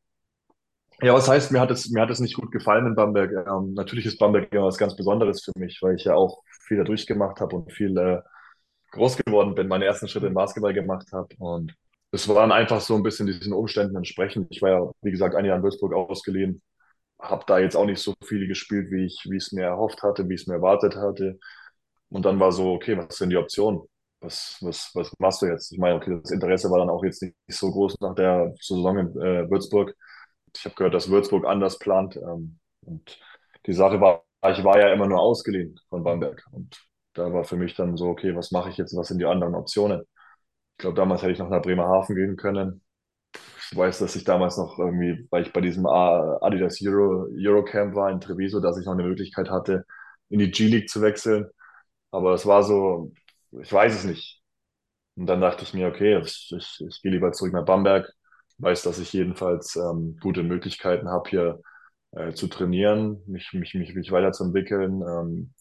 [1.01, 3.31] Ja, was heißt, mir hat es, mir hat es nicht gut gefallen in Bamberg.
[3.31, 6.77] Ähm, natürlich ist Bamberg immer was ganz Besonderes für mich, weil ich ja auch viel
[6.77, 8.19] da durchgemacht habe und viel äh,
[8.91, 11.29] groß geworden bin, meine ersten Schritte im Basketball gemacht habe.
[11.37, 11.73] Und
[12.11, 14.47] es waren einfach so ein bisschen diesen Umständen entsprechend.
[14.49, 16.61] Ich war ja, wie gesagt, ein Jahr in Würzburg ausgeliehen,
[17.17, 20.27] habe da jetzt auch nicht so viele gespielt, wie ich, wie es mir erhofft hatte,
[20.27, 21.39] wie es mir erwartet hatte.
[22.09, 23.83] Und dann war so, okay, was sind die Optionen?
[24.21, 25.71] Was, was, was machst du jetzt?
[25.71, 28.97] Ich meine, okay, das Interesse war dann auch jetzt nicht so groß nach der Saison
[28.97, 29.95] in äh, Würzburg.
[30.55, 32.17] Ich habe gehört, dass Würzburg anders plant.
[32.17, 33.19] Ähm, und
[33.65, 36.43] die Sache war, ich war ja immer nur ausgeliehen von Bamberg.
[36.51, 38.95] Und da war für mich dann so, okay, was mache ich jetzt?
[38.95, 40.01] Was sind die anderen Optionen?
[40.01, 42.81] Ich glaube, damals hätte ich noch nach Bremerhaven gehen können.
[43.71, 48.09] Ich weiß, dass ich damals noch irgendwie, weil ich bei diesem Adidas Euro, Eurocamp war
[48.11, 49.85] in Treviso, dass ich noch eine Möglichkeit hatte,
[50.29, 51.49] in die G-League zu wechseln.
[52.11, 53.11] Aber es war so,
[53.51, 54.41] ich weiß es nicht.
[55.15, 58.11] Und dann dachte ich mir, okay, ich, ich, ich gehe lieber zurück nach Bamberg,
[58.59, 61.61] weiß, dass ich jedenfalls ähm, gute Möglichkeiten habe, hier
[62.11, 65.01] äh, zu trainieren, mich, mich, mich, mich weiterzuentwickeln.
[65.01, 65.53] Ähm,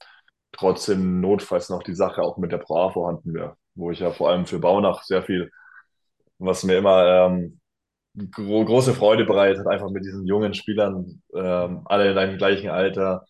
[0.53, 4.11] trotzdem notfalls noch die Sache auch mit der Pro A vorhanden wäre, wo ich ja
[4.13, 5.51] vor allem für Baunach sehr viel,
[6.39, 7.61] was mir immer ähm,
[8.33, 13.27] gro große Freude bereitet, einfach mit diesen jungen Spielern, ähm, alle in einem gleichen Alter,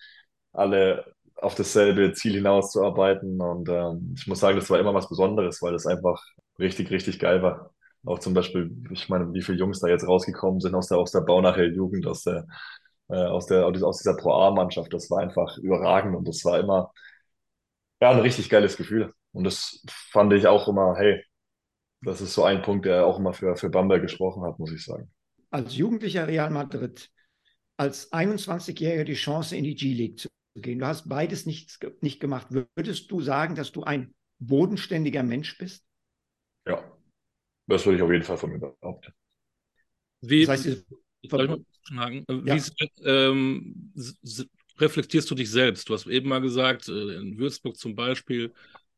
[0.52, 3.40] alle auf dasselbe Ziel hinauszuarbeiten.
[3.40, 6.22] Und ähm, ich muss sagen, das war immer was Besonderes, weil das einfach
[6.58, 7.72] richtig, richtig geil war.
[8.04, 11.12] Auch zum Beispiel, ich meine, wie viele Jungs da jetzt rausgekommen sind aus der, aus
[11.12, 12.46] der Baunacher Jugend, aus der,
[13.08, 14.92] äh, aus der, aus dieser Pro A-Mannschaft.
[14.92, 16.92] Das war einfach überragend und das war immer,
[18.00, 19.12] ja, ein richtig geiles Gefühl.
[19.32, 21.22] Und das fand ich auch immer, hey,
[22.02, 24.84] das ist so ein Punkt, der auch immer für, für Bamberg gesprochen hat, muss ich
[24.84, 25.10] sagen.
[25.50, 27.10] Als Jugendlicher Real Madrid,
[27.76, 30.78] als 21-Jähriger die Chance in die G-League zu gehen.
[30.78, 32.48] Du hast beides nicht, nicht gemacht.
[32.50, 35.84] Würdest du sagen, dass du ein bodenständiger Mensch bist?
[36.66, 36.84] Ja,
[37.66, 39.12] das würde ich auf jeden Fall von mir behaupten.
[40.20, 40.84] Wie, das heißt,
[41.20, 41.64] ich fragen,
[42.28, 42.56] ja.
[42.56, 42.62] wie
[43.04, 43.92] ähm,
[44.78, 45.88] reflektierst du dich selbst?
[45.88, 48.52] Du hast eben mal gesagt, äh, in Würzburg zum Beispiel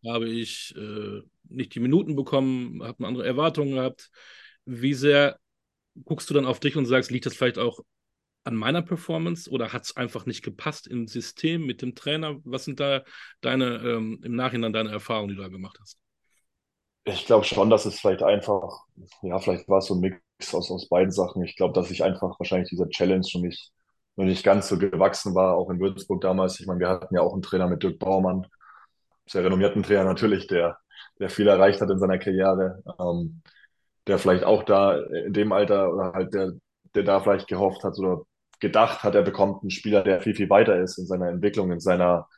[0.06, 4.10] habe ich äh, nicht die Minuten bekommen, habe andere Erwartungen gehabt.
[4.64, 5.38] Wie sehr
[6.04, 7.80] guckst du dann auf dich und sagst, liegt das vielleicht auch
[8.44, 12.36] an meiner Performance oder hat es einfach nicht gepasst im System mit dem Trainer?
[12.44, 13.02] Was sind da
[13.40, 15.98] deine ähm, im Nachhinein deine Erfahrungen, die du da gemacht hast?
[17.04, 18.84] Ich glaube schon, dass es vielleicht einfach,
[19.22, 21.42] ja, vielleicht war es so ein Mix aus, aus beiden Sachen.
[21.42, 23.72] Ich glaube, dass ich einfach wahrscheinlich dieser Challenge schon nicht,
[24.16, 26.60] noch nicht ganz so gewachsen war, auch in Würzburg damals.
[26.60, 28.46] Ich meine, wir hatten ja auch einen Trainer mit Dirk Baumann,
[29.26, 30.78] sehr renommierten Trainer natürlich, der,
[31.18, 33.42] der viel erreicht hat in seiner Karriere, ähm,
[34.06, 36.52] der vielleicht auch da in dem Alter oder halt der,
[36.94, 38.22] der da vielleicht gehofft hat oder
[38.60, 41.80] gedacht hat, er bekommt einen Spieler, der viel, viel weiter ist in seiner Entwicklung, in
[41.80, 42.28] seiner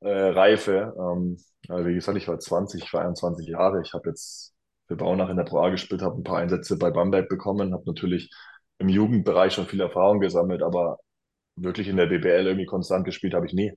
[0.00, 0.94] äh, Reife.
[0.98, 3.82] Ähm, also wie gesagt, ich war 20, ich war 21 Jahre.
[3.82, 4.54] Ich habe jetzt
[4.88, 7.84] für Braunach in der Pro A gespielt, habe ein paar Einsätze bei Bamberg bekommen, habe
[7.86, 8.30] natürlich
[8.78, 10.98] im Jugendbereich schon viel Erfahrung gesammelt, aber
[11.56, 13.72] wirklich in der BBL irgendwie konstant gespielt habe ich nie.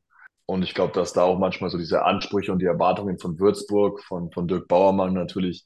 [0.46, 4.04] Und ich glaube, dass da auch manchmal so diese Ansprüche und die Erwartungen von Würzburg,
[4.04, 5.66] von, von Dirk Bauermann natürlich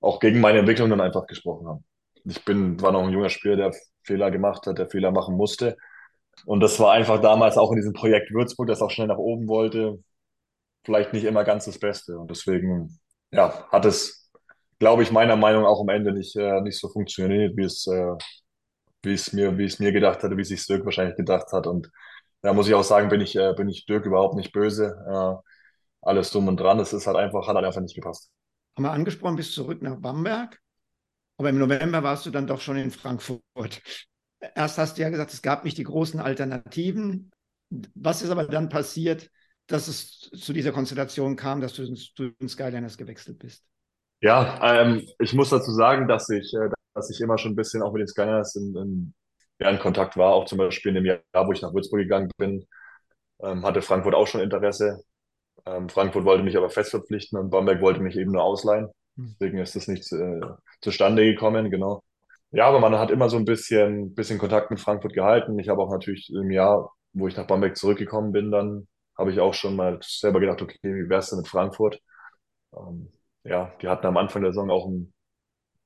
[0.00, 1.84] auch gegen meine Entwicklung dann einfach gesprochen haben.
[2.24, 3.72] Ich bin, war noch ein junger Spieler, der
[4.04, 5.76] Fehler gemacht hat, der Fehler machen musste.
[6.46, 9.48] Und das war einfach damals auch in diesem Projekt Würzburg, das auch schnell nach oben
[9.48, 10.02] wollte,
[10.84, 12.18] vielleicht nicht immer ganz das Beste.
[12.18, 12.98] Und deswegen,
[13.32, 14.30] ja, hat es,
[14.78, 17.86] glaube ich, meiner Meinung nach auch am Ende nicht, äh, nicht so funktioniert, wie es,
[17.86, 18.14] äh,
[19.02, 21.66] wie es mir, wie es mir gedacht hatte, wie sich Dirk wahrscheinlich gedacht hat.
[21.66, 21.90] Und
[22.42, 24.96] da muss ich auch sagen, bin ich, äh, bin ich Dirk überhaupt nicht böse.
[25.08, 25.48] Äh,
[26.02, 26.80] alles dumm und dran.
[26.80, 28.30] Es ist halt einfach, hat halt einfach nicht gepasst.
[28.76, 30.61] Haben wir angesprochen, bist zurück nach Bamberg.
[31.42, 33.82] Aber im November warst du dann doch schon in Frankfurt.
[34.54, 37.32] Erst hast du ja gesagt, es gab nicht die großen Alternativen.
[37.96, 39.28] Was ist aber dann passiert,
[39.66, 43.64] dass es zu dieser Konstellation kam, dass du zu den Skyliners gewechselt bist?
[44.20, 47.82] Ja, ähm, ich muss dazu sagen, dass ich, äh, dass ich immer schon ein bisschen
[47.82, 49.14] auch mit den Skyliners in, in,
[49.58, 50.34] in Kontakt war.
[50.34, 52.68] Auch zum Beispiel in dem Jahr, wo ich nach Würzburg gegangen bin,
[53.42, 55.02] ähm, hatte Frankfurt auch schon Interesse.
[55.66, 58.92] Ähm, Frankfurt wollte mich aber fest verpflichten und Bamberg wollte mich eben nur ausleihen.
[59.16, 59.36] Hm.
[59.40, 60.40] Deswegen ist das nicht äh,
[60.80, 62.02] zustande gekommen, genau.
[62.50, 65.58] Ja, aber man hat immer so ein bisschen, bisschen Kontakt mit Frankfurt gehalten.
[65.58, 69.40] Ich habe auch natürlich im Jahr, wo ich nach Bamberg zurückgekommen bin, dann habe ich
[69.40, 72.00] auch schon mal selber gedacht, okay, wie wär's denn mit Frankfurt?
[72.76, 73.12] Ähm,
[73.44, 75.12] ja, die hatten am Anfang der Saison auch ein,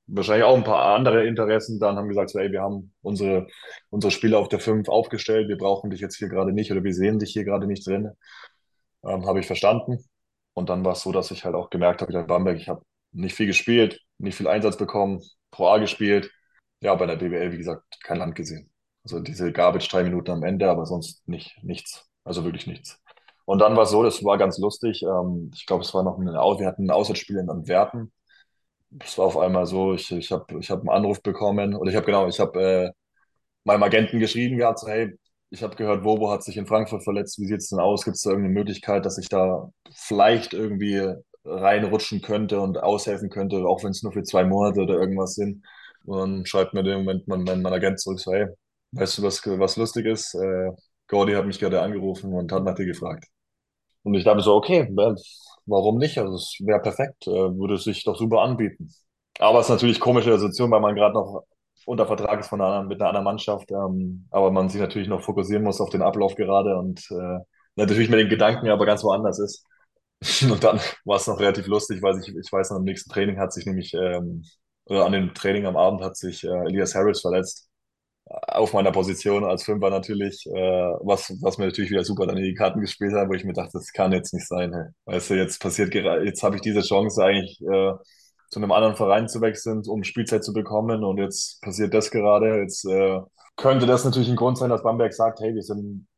[0.06, 1.80] wahrscheinlich auch ein paar andere Interessen.
[1.80, 3.46] Dann haben gesagt, so, ey, wir haben unsere,
[3.90, 6.94] unsere Spieler auf der 5 aufgestellt, wir brauchen dich jetzt hier gerade nicht oder wir
[6.94, 8.10] sehen dich hier gerade nicht drin.
[9.04, 10.04] Ähm, habe ich verstanden.
[10.54, 12.82] Und dann war es so, dass ich halt auch gemerkt habe, in Bamberg, ich habe
[13.12, 16.30] nicht viel gespielt, nicht viel Einsatz bekommen, Pro A gespielt.
[16.80, 18.70] Ja, bei der BWL, wie gesagt, kein Land gesehen.
[19.04, 22.06] Also diese Garbage drei Minuten am Ende, aber sonst nicht, nichts.
[22.24, 23.00] Also wirklich nichts.
[23.44, 25.02] Und dann war es so, das war ganz lustig.
[25.02, 28.12] Ähm, ich glaube, es war noch ein, wir hatten ein Auswärtsspiel in Antwerpen.
[29.00, 31.96] Es war auf einmal so, ich, ich habe ich hab einen Anruf bekommen oder ich
[31.96, 32.90] habe genau, ich habe äh,
[33.64, 35.16] meinem Agenten geschrieben gehabt, so, hey,
[35.50, 37.38] ich habe gehört, Bobo hat sich in Frankfurt verletzt.
[37.38, 38.04] Wie sieht es denn aus?
[38.04, 41.14] Gibt es da irgendeine Möglichkeit, dass ich da vielleicht irgendwie
[41.46, 45.64] reinrutschen könnte und aushelfen könnte, auch wenn es nur für zwei Monate oder irgendwas sind?
[46.04, 48.46] Und dann schreibt mir dem Moment mein, mein, mein Agent zurück, so, hey,
[48.92, 50.34] weißt du, was, was lustig ist?
[50.34, 50.72] Äh,
[51.08, 53.26] Gordy hat mich gerade angerufen und hat nach dir gefragt.
[54.02, 54.88] Und ich dachte so, okay,
[55.66, 56.18] warum nicht?
[56.18, 58.92] Also es wäre perfekt, äh, würde sich doch super anbieten.
[59.38, 61.44] Aber es ist natürlich komische Situation, weil man gerade noch
[61.86, 65.22] unter Vertrag ist von einer, mit einer anderen Mannschaft, ähm, aber man sich natürlich noch
[65.22, 67.38] fokussieren muss auf den Ablauf gerade und äh,
[67.76, 69.64] natürlich mit den Gedanken aber ganz woanders ist.
[70.50, 73.38] Und dann war es noch relativ lustig, weil ich, ich weiß, noch, am nächsten Training
[73.38, 74.44] hat sich nämlich, ähm,
[74.86, 77.68] oder an dem Training am Abend hat sich äh, Elias Harris verletzt
[78.28, 80.50] auf meiner Position als Fünfer natürlich, äh,
[81.00, 83.52] was, was mir natürlich wieder super dann in die Karten gespielt hat, wo ich mir
[83.52, 84.72] dachte, das kann jetzt nicht sein.
[84.72, 84.86] Hey.
[85.04, 87.92] Weißt du, jetzt passiert gerade, jetzt habe ich diese Chance eigentlich äh,
[88.50, 92.60] zu einem anderen Verein zu wechseln, um Spielzeit zu bekommen und jetzt passiert das gerade.
[92.60, 93.20] Jetzt äh,
[93.56, 96.08] könnte das natürlich ein Grund sein, dass Bamberg sagt, hey, wir sind,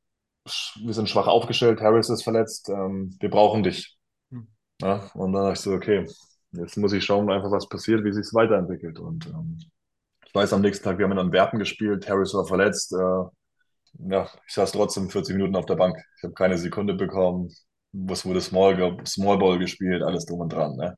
[0.84, 3.96] wir sind schwach aufgestellt, Harris ist verletzt, ähm, wir brauchen dich.
[4.30, 4.48] Hm.
[4.82, 6.06] Ja, und dann dachte ich so, okay,
[6.52, 9.58] jetzt muss ich schauen, einfach was passiert, wie sich es weiterentwickelt und ähm,
[10.28, 12.92] ich weiß, am nächsten Tag, wir haben in Antwerpen gespielt, Harris war verletzt.
[12.92, 13.24] Äh,
[14.10, 15.96] ja, ich saß trotzdem 40 Minuten auf der Bank.
[16.18, 17.50] Ich habe keine Sekunde bekommen.
[17.92, 20.76] Was wurde Small, Small Ball gespielt, alles drum und dran.
[20.76, 20.96] Ne?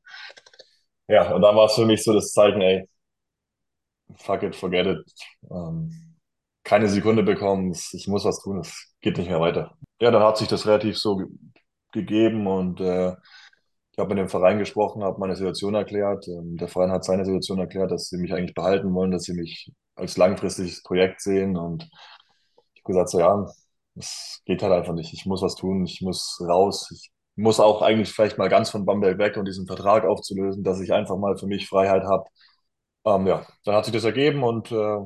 [1.07, 2.87] Ja, und dann war es für mich so das Zeichen, ey,
[4.15, 5.13] fuck it, forget it.
[5.49, 6.10] Ähm,
[6.63, 9.77] keine Sekunde bekommen, ich muss was tun, es geht nicht mehr weiter.
[9.99, 11.27] Ja, dann hat sich das relativ so ge
[11.93, 13.11] gegeben und äh,
[13.91, 16.27] ich habe mit dem Verein gesprochen, habe meine Situation erklärt.
[16.27, 19.33] Ähm, der Verein hat seine Situation erklärt, dass sie mich eigentlich behalten wollen, dass sie
[19.33, 21.57] mich als langfristiges Projekt sehen.
[21.57, 21.83] Und
[22.73, 23.45] ich habe gesagt, so ja,
[23.95, 25.13] es geht halt einfach nicht.
[25.13, 26.89] Ich muss was tun, ich muss raus.
[26.91, 30.79] Ich muss auch eigentlich vielleicht mal ganz von Bamberg weg und diesen Vertrag aufzulösen, dass
[30.81, 32.25] ich einfach mal für mich Freiheit habe.
[33.05, 34.97] Ähm, ja, dann hat sich das ergeben und äh,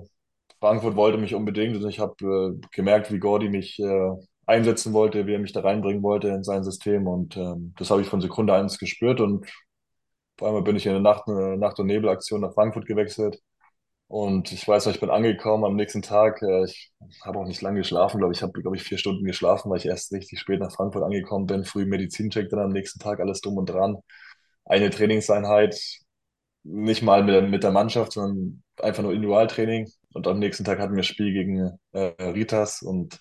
[0.65, 4.09] Frankfurt wollte mich unbedingt und ich habe äh, gemerkt, wie Gordy mich äh,
[4.47, 7.07] einsetzen wollte, wie er mich da reinbringen wollte in sein System.
[7.07, 9.21] Und ähm, das habe ich von Sekunde eins gespürt.
[9.21, 9.45] Und
[10.39, 13.39] vor allem bin ich in der Nacht, eine Nacht- und Nebelaktion nach Frankfurt gewechselt.
[14.07, 16.41] Und ich weiß noch, ich bin angekommen am nächsten Tag.
[16.41, 16.91] Äh, ich
[17.23, 18.41] habe auch nicht lange geschlafen, glaube ich.
[18.41, 21.63] habe, glaube ich, vier Stunden geschlafen, weil ich erst richtig spät nach Frankfurt angekommen bin.
[21.65, 23.97] Früh Medizincheck dann am nächsten Tag, alles drum und dran.
[24.65, 25.79] Eine Trainingseinheit,
[26.63, 29.91] nicht mal mit, mit der Mannschaft, sondern einfach nur Individualtraining.
[30.15, 33.19] Und am nächsten Tag hatten wir Spiel gegen äh, Ritas und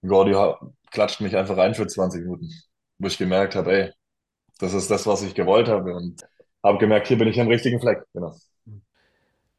[0.00, 0.34] Gordy
[0.90, 2.48] klatscht mich einfach rein für 20 Minuten,
[2.98, 3.92] wo ich gemerkt habe, ey,
[4.58, 6.22] das ist das, was ich gewollt habe und
[6.62, 8.04] habe gemerkt, hier bin ich am richtigen Fleck.
[8.14, 8.34] Genau.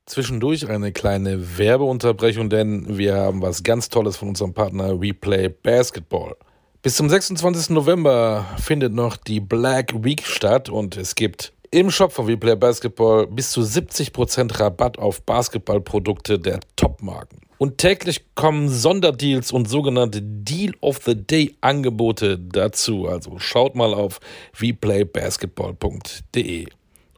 [0.07, 6.35] Zwischendurch eine kleine Werbeunterbrechung, denn wir haben was ganz Tolles von unserem Partner WePlay Basketball.
[6.81, 7.69] Bis zum 26.
[7.69, 13.27] November findet noch die Black Week statt und es gibt im Shop von WePlay Basketball
[13.27, 17.41] bis zu 70% Rabatt auf Basketballprodukte der Topmarken.
[17.57, 23.09] Und täglich kommen Sonderdeals und sogenannte Deal of the Day Angebote dazu.
[23.09, 24.21] Also schaut mal auf
[24.57, 26.67] weplaybasketball.de.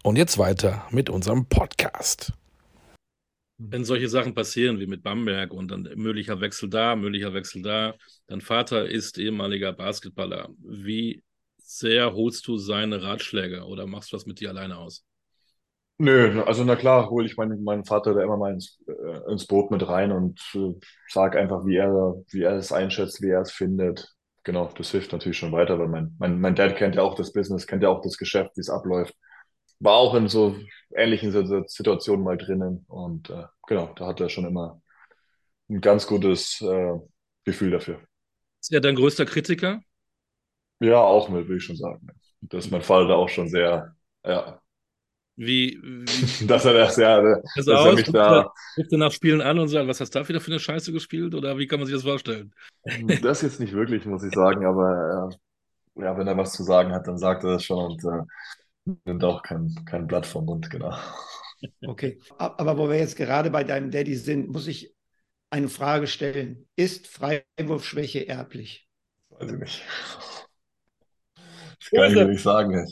[0.02, 2.34] Und jetzt weiter mit unserem Podcast.
[3.60, 7.94] Wenn solche Sachen passieren wie mit Bamberg und dann möglicher Wechsel da, möglicher Wechsel da,
[8.26, 10.50] dein Vater ist ehemaliger Basketballer.
[10.64, 11.22] Wie
[11.68, 15.06] sehr holst du seine Ratschläge oder machst du das mit dir alleine aus?
[16.00, 19.48] Nö, also na klar, hole ich meinen, meinen Vater da immer mal ins, äh, ins
[19.48, 20.74] Boot mit rein und äh,
[21.10, 24.08] sag einfach, wie er, wie er es einschätzt, wie er es findet.
[24.44, 27.34] Genau, das hilft natürlich schon weiter, weil mein, mein, mein Dad kennt ja auch das
[27.34, 29.16] Business, kennt ja auch das Geschäft, wie es abläuft.
[29.80, 30.56] War auch in so
[30.96, 31.32] ähnlichen
[31.68, 34.82] Situationen mal drinnen und äh, genau, da hat er schon immer
[35.70, 36.94] ein ganz gutes äh,
[37.46, 38.02] Gefühl dafür.
[38.62, 39.82] Ist er dein größter Kritiker?
[40.80, 42.08] Ja, auch mit, würde ich schon sagen.
[42.42, 44.62] Das ist mein Vater da auch schon sehr, ja,
[45.38, 47.22] wie, wie dass er das, ja,
[47.56, 48.52] dass er mich da.
[48.76, 50.92] Ruft er nach Spielen an und sagt, was hast du da wieder für eine Scheiße
[50.92, 51.36] gespielt?
[51.36, 52.52] Oder wie kann man sich das vorstellen?
[53.22, 55.30] Das jetzt nicht wirklich, muss ich sagen, aber
[55.96, 58.96] äh, ja, wenn er was zu sagen hat, dann sagt er das schon und äh,
[59.06, 60.96] nimmt auch kein, kein Blatt vom Mund, genau.
[61.86, 64.96] Okay, aber wo wir jetzt gerade bei deinem Daddy sind, muss ich
[65.50, 66.68] eine Frage stellen.
[66.76, 68.88] Ist Freiwurfschwäche erblich?
[69.30, 69.84] Weiß ich nicht.
[71.94, 72.86] Kann ich nicht sagen.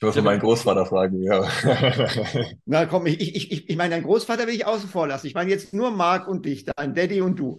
[0.00, 1.48] Ich muss meinen Großvater fragen, ja.
[2.66, 5.26] Na komm, ich, ich, ich, ich meine, dein Großvater will ich außen vor lassen.
[5.26, 7.58] Ich meine jetzt nur Marc und dich, dein Daddy und du.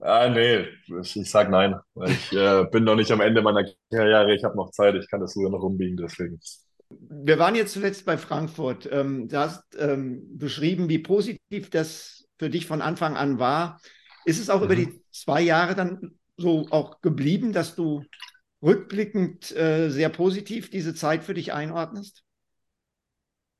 [0.00, 0.66] Ah, nee,
[1.02, 1.74] ich, ich sag nein.
[2.06, 5.20] Ich äh, bin noch nicht am Ende meiner Karriere, ich habe noch Zeit, ich kann
[5.20, 6.40] das sogar noch umbiegen, deswegen.
[6.88, 8.88] Wir waren jetzt zuletzt bei Frankfurt.
[8.90, 13.80] Ähm, du hast ähm, beschrieben, wie positiv das für dich von Anfang an war.
[14.24, 14.64] Ist es auch mhm.
[14.64, 18.02] über die zwei Jahre dann so auch geblieben, dass du
[18.66, 22.24] rückblickend äh, sehr positiv diese Zeit für dich einordnest?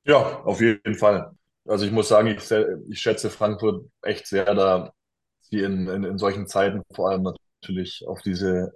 [0.04, 1.32] Ja, auf jeden Fall.
[1.64, 2.50] Also ich muss sagen, ich,
[2.90, 4.92] ich schätze Frankfurt echt sehr, da
[5.42, 8.72] sie in, in, in solchen Zeiten vor allem natürlich auf diese,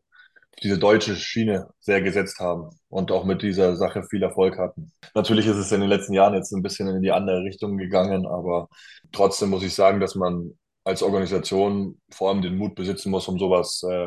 [0.62, 4.93] diese deutsche Schiene sehr gesetzt haben und auch mit dieser Sache viel Erfolg hatten.
[5.14, 8.27] Natürlich ist es in den letzten Jahren jetzt ein bisschen in die andere Richtung gegangen,
[8.27, 8.69] aber
[9.12, 10.53] trotzdem muss ich sagen, dass man
[10.85, 14.07] als Organisation vor allem den Mut besitzen muss, um sowas, äh,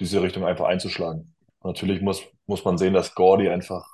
[0.00, 1.33] diese Richtung einfach einzuschlagen
[1.64, 3.86] natürlich muss, muss man sehen, dass Gordy einfach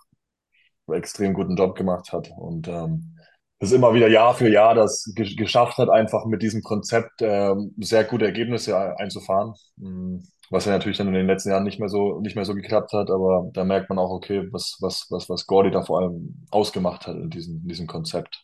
[0.87, 3.17] einen extrem guten Job gemacht hat und ähm,
[3.61, 7.75] das immer wieder Jahr für Jahr das ge geschafft hat, einfach mit diesem Konzept ähm,
[7.79, 9.55] sehr gute Ergebnisse einzufahren.
[9.77, 10.27] Mhm.
[10.49, 12.93] Was ja natürlich dann in den letzten Jahren nicht mehr so, nicht mehr so geklappt
[12.93, 16.45] hat, aber da merkt man auch, okay, was, was, was, was Gordy da vor allem
[16.51, 18.43] ausgemacht hat in diesem, in diesem Konzept.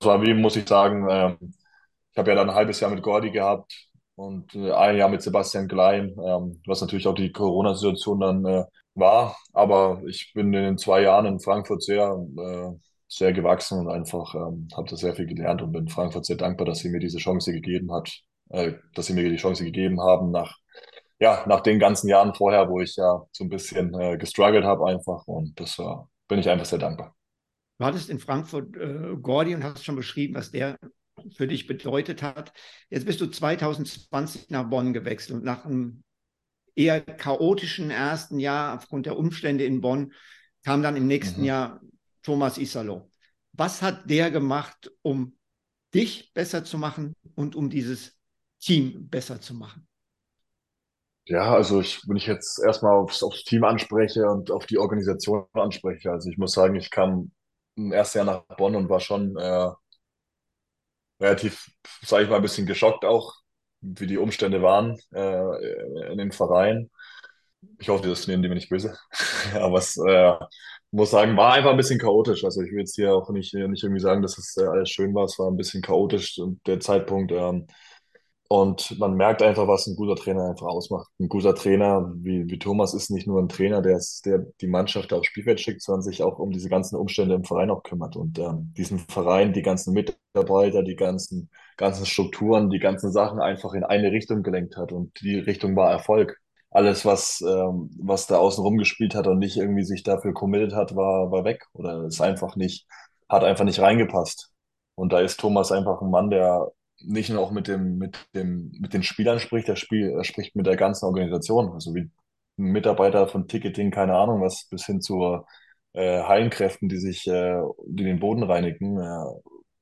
[0.00, 1.54] So wie muss ich sagen, ähm,
[2.12, 3.87] ich habe ja dann ein halbes Jahr mit Gordy gehabt,
[4.18, 8.64] und äh, ein Jahr mit Sebastian Klein, ähm, was natürlich auch die Corona-Situation dann äh,
[8.94, 9.36] war.
[9.52, 12.70] Aber ich bin in den zwei Jahren in Frankfurt sehr, äh,
[13.06, 16.66] sehr gewachsen und einfach ähm, habe da sehr viel gelernt und bin Frankfurt sehr dankbar,
[16.66, 18.10] dass sie mir diese Chance gegeben hat,
[18.94, 20.56] dass sie mir die Chance gegeben haben nach
[21.20, 24.86] ja nach den ganzen Jahren vorher, wo ich ja so ein bisschen äh, gestruggelt habe
[24.86, 27.14] einfach und das war bin ich einfach sehr dankbar.
[27.78, 30.78] Du hattest in Frankfurt äh, Gordy und hast schon beschrieben, was der
[31.34, 32.52] für dich bedeutet hat.
[32.90, 36.02] Jetzt bist du 2020 nach Bonn gewechselt und nach einem
[36.74, 40.12] eher chaotischen ersten Jahr aufgrund der Umstände in Bonn
[40.64, 41.46] kam dann im nächsten mhm.
[41.46, 41.80] Jahr
[42.22, 43.10] Thomas Isalo.
[43.52, 45.36] Was hat der gemacht, um
[45.94, 48.16] dich besser zu machen und um dieses
[48.60, 49.88] Team besser zu machen?
[51.24, 55.44] Ja, also ich, wenn ich jetzt erstmal aufs, aufs Team anspreche und auf die Organisation
[55.52, 57.32] anspreche, also ich muss sagen, ich kam
[57.76, 59.70] im ersten Jahr nach Bonn und war schon äh,
[61.20, 61.70] relativ,
[62.02, 63.34] sage ich mal, ein bisschen geschockt auch,
[63.80, 66.90] wie die Umstände waren äh, in dem Verein.
[67.78, 68.96] Ich hoffe, das nehmen die mir nicht böse.
[69.54, 70.34] Aber es äh,
[70.90, 72.44] muss sagen, war einfach ein bisschen chaotisch.
[72.44, 75.14] Also ich will jetzt hier auch nicht, nicht irgendwie sagen, dass es äh, alles schön
[75.14, 75.24] war.
[75.24, 77.32] Es war ein bisschen chaotisch und der Zeitpunkt.
[77.32, 77.66] Ähm,
[78.50, 81.06] Und man merkt einfach, was ein guter Trainer einfach ausmacht.
[81.20, 84.66] Ein guter Trainer wie, wie Thomas ist nicht nur ein Trainer, der, ist, der die
[84.68, 88.16] Mannschaft aufs Spielfeld schickt, sondern sich auch um diese ganzen Umstände im Verein auch kümmert.
[88.16, 93.74] Und ähm, diesen Verein, die ganzen Mitarbeiter, die ganzen, ganzen Strukturen, die ganzen Sachen einfach
[93.74, 94.92] in eine Richtung gelenkt hat.
[94.92, 96.38] Und die Richtung war Erfolg.
[96.70, 100.74] Alles, was, ähm, was da außen rum gespielt hat und nicht irgendwie sich dafür committed
[100.74, 101.66] hat, war, war weg.
[101.74, 102.86] Oder ist einfach nicht,
[103.28, 104.52] hat einfach nicht reingepasst.
[104.94, 108.72] Und da ist Thomas einfach ein Mann, der nicht nur auch mit dem, mit dem,
[108.80, 111.72] mit den Spielern spricht, er, spiel, spricht mit der ganzen Organisation.
[111.72, 112.10] Also wie
[112.56, 115.44] Mitarbeiter von Ticketing, keine Ahnung was, bis hin zu
[115.94, 118.98] äh, Hallenkräften, die sich, äh, die den Boden reinigen.
[118.98, 119.40] Er,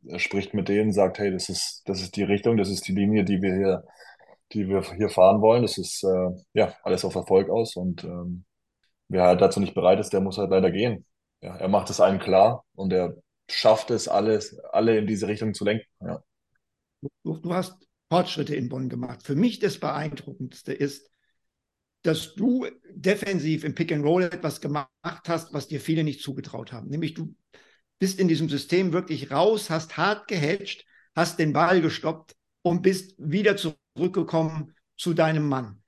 [0.09, 2.93] er spricht mit denen, sagt, hey, das ist, das ist die Richtung, das ist die
[2.95, 3.85] Linie, die wir hier,
[4.53, 5.63] die wir hier fahren wollen.
[5.63, 7.77] Das ist äh, ja alles auf Erfolg aus.
[7.77, 8.45] Und ähm,
[9.09, 11.07] wer halt dazu nicht bereit ist, der muss halt leider gehen.
[11.43, 13.15] Ja, er macht es allen klar und er
[13.51, 15.87] schafft es, alles, alle in diese Richtung zu lenken.
[16.01, 16.23] Ja.
[17.23, 17.77] Du, hast
[18.09, 19.23] Fortschritte in Bonn gemacht.
[19.23, 21.11] Für mich das Beeindruckendste ist,
[22.03, 24.89] dass du defensiv im Pick and Roll etwas gemacht
[25.27, 26.89] hast, was dir viele nicht zugetraut haben.
[26.89, 27.35] Nämlich du
[27.99, 33.15] bist in diesem System wirklich raus, hast hart gehatcht, hast den Ball gestoppt und bist
[33.19, 35.83] wieder zurückgekommen zu deinem Mann.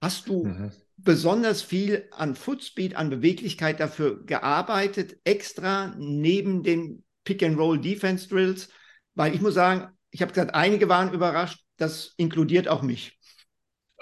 [0.00, 0.72] Hast du mhm.
[0.96, 8.28] besonders viel an Footspeed, an Beweglichkeit dafür gearbeitet, extra neben den Pick and Roll Defense
[8.28, 8.68] Drills?
[9.14, 13.16] Weil ich muss sagen, ich habe gesagt, einige waren überrascht, das inkludiert auch mich.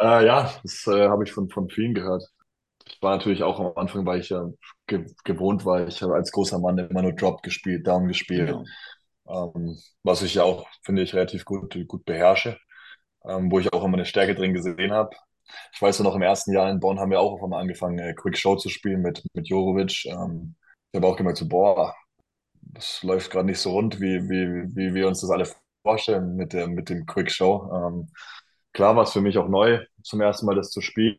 [0.00, 2.24] Äh, ja, das äh, habe ich von, von vielen gehört.
[2.86, 4.48] Ich war natürlich auch am Anfang, weil ich ja
[4.86, 8.48] ge gewohnt war, ich habe als großer Mann immer nur Drop gespielt, Down gespielt,
[9.26, 9.52] genau.
[9.54, 12.56] ähm, was ich ja auch, finde ich, relativ gut, gut beherrsche,
[13.26, 15.14] ähm, wo ich auch immer eine Stärke drin gesehen habe.
[15.74, 18.14] Ich weiß noch, im ersten Jahr in Bonn haben wir auch auf einmal angefangen, äh,
[18.14, 20.06] Quick Show zu spielen mit, mit Jorovic.
[20.06, 20.54] Ähm,
[20.92, 21.94] ich habe auch gemerkt, so, boah,
[22.62, 25.46] das läuft gerade nicht so rund, wie, wie, wie wir uns das alle
[25.86, 27.70] vorstellen mit, der, mit dem Quick Show.
[27.72, 28.08] Ähm,
[28.72, 31.18] klar war es für mich auch neu, zum ersten Mal das zu spielen.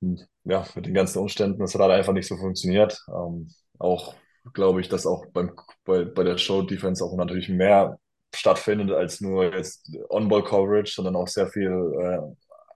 [0.00, 3.00] Und, ja, mit den ganzen Umständen, das hat einfach nicht so funktioniert.
[3.08, 4.14] Ähm, auch
[4.54, 5.52] glaube ich, dass auch beim,
[5.84, 7.98] bei, bei der Show Defense auch natürlich mehr
[8.34, 12.20] stattfindet als nur jetzt On-Ball-Coverage, sondern auch sehr viel äh,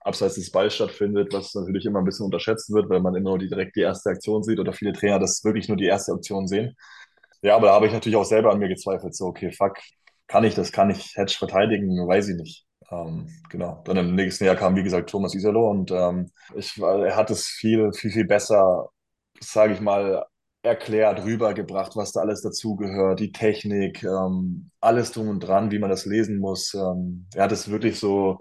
[0.00, 3.38] abseits des Balls stattfindet, was natürlich immer ein bisschen unterschätzt wird, weil man immer nur
[3.38, 6.74] direkt die erste Aktion sieht oder viele Trainer das wirklich nur die erste Aktion sehen.
[7.42, 9.76] Ja, aber da habe ich natürlich auch selber an mir gezweifelt, so, okay, fuck,
[10.30, 12.66] kann ich das, kann ich Hedge verteidigen, weiß ich nicht.
[12.90, 13.82] Ähm, genau.
[13.84, 17.46] Dann im nächsten Jahr kam, wie gesagt, Thomas Isalo und ähm, ich, er hat es
[17.48, 18.90] viel, viel, viel besser,
[19.40, 20.24] sage ich mal,
[20.62, 25.90] erklärt, rübergebracht, was da alles dazugehört, die Technik, ähm, alles drum und dran, wie man
[25.90, 26.74] das lesen muss.
[26.74, 28.38] Ähm, er hat es wirklich so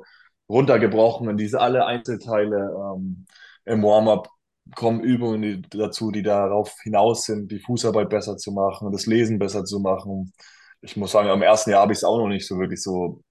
[0.47, 2.69] runtergebrochen in diese alle Einzelteile.
[2.95, 3.25] Ähm,
[3.65, 4.29] Im Warm-up
[4.75, 9.65] kommen Übungen dazu, die darauf hinaus sind, die Fußarbeit besser zu machen, das Lesen besser
[9.65, 10.33] zu machen
[10.81, 13.21] ich muss sagen, am ersten Jahr habe ich es auch noch nicht so wirklich so.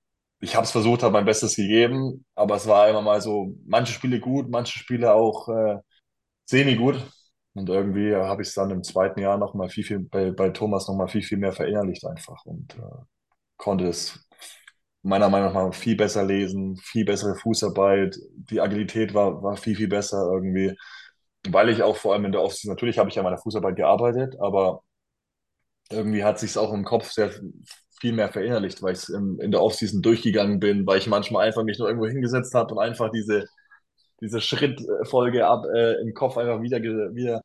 [0.40, 3.92] Ich habe es versucht, habe mein Bestes gegeben, aber es war immer mal so, manche
[3.92, 5.78] Spiele gut, manche Spiele auch äh,
[6.46, 7.04] semi-gut.
[7.54, 10.50] Und irgendwie habe ich es dann im zweiten Jahr noch mal viel, viel bei, bei
[10.50, 12.80] Thomas noch mal viel, viel mehr verinnerlicht einfach und äh,
[13.58, 14.20] konnte es
[15.02, 19.88] meiner Meinung nach viel besser lesen, viel bessere Fußarbeit, die Agilität war, war viel, viel
[19.88, 20.76] besser irgendwie,
[21.48, 24.36] weil ich auch vor allem in der Offseason, natürlich habe ich an meiner Fußarbeit gearbeitet,
[24.40, 24.82] aber
[25.90, 27.30] irgendwie hat sich es auch im Kopf sehr
[28.00, 31.78] viel mehr verinnerlicht, weil ich in der Offseason durchgegangen bin, weil ich manchmal einfach mich
[31.78, 33.46] nur irgendwo hingesetzt habe und einfach diese,
[34.20, 37.42] diese Schrittfolge ab, äh, im Kopf einfach wieder, wieder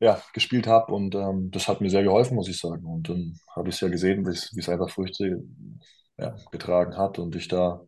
[0.00, 2.84] ja, gespielt habe und ähm, das hat mir sehr geholfen, muss ich sagen.
[2.84, 5.42] Und dann habe ich es ja gesehen, wie es einfach Früchte
[6.18, 7.82] ja, getragen hat und ich da,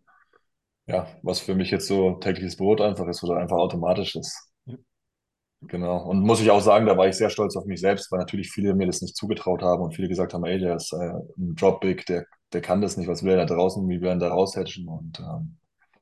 [0.87, 4.48] ja, was für mich jetzt so tägliches Brot einfach ist oder einfach automatisch ist.
[5.61, 6.05] Genau.
[6.05, 8.51] Und muss ich auch sagen, da war ich sehr stolz auf mich selbst, weil natürlich
[8.51, 10.97] viele mir das nicht zugetraut haben und viele gesagt haben, ey, der ist äh,
[11.37, 14.29] ein Drop-Big, der, der kann das nicht, was will er da draußen, wie werden da
[14.29, 15.59] raushatchen und ähm,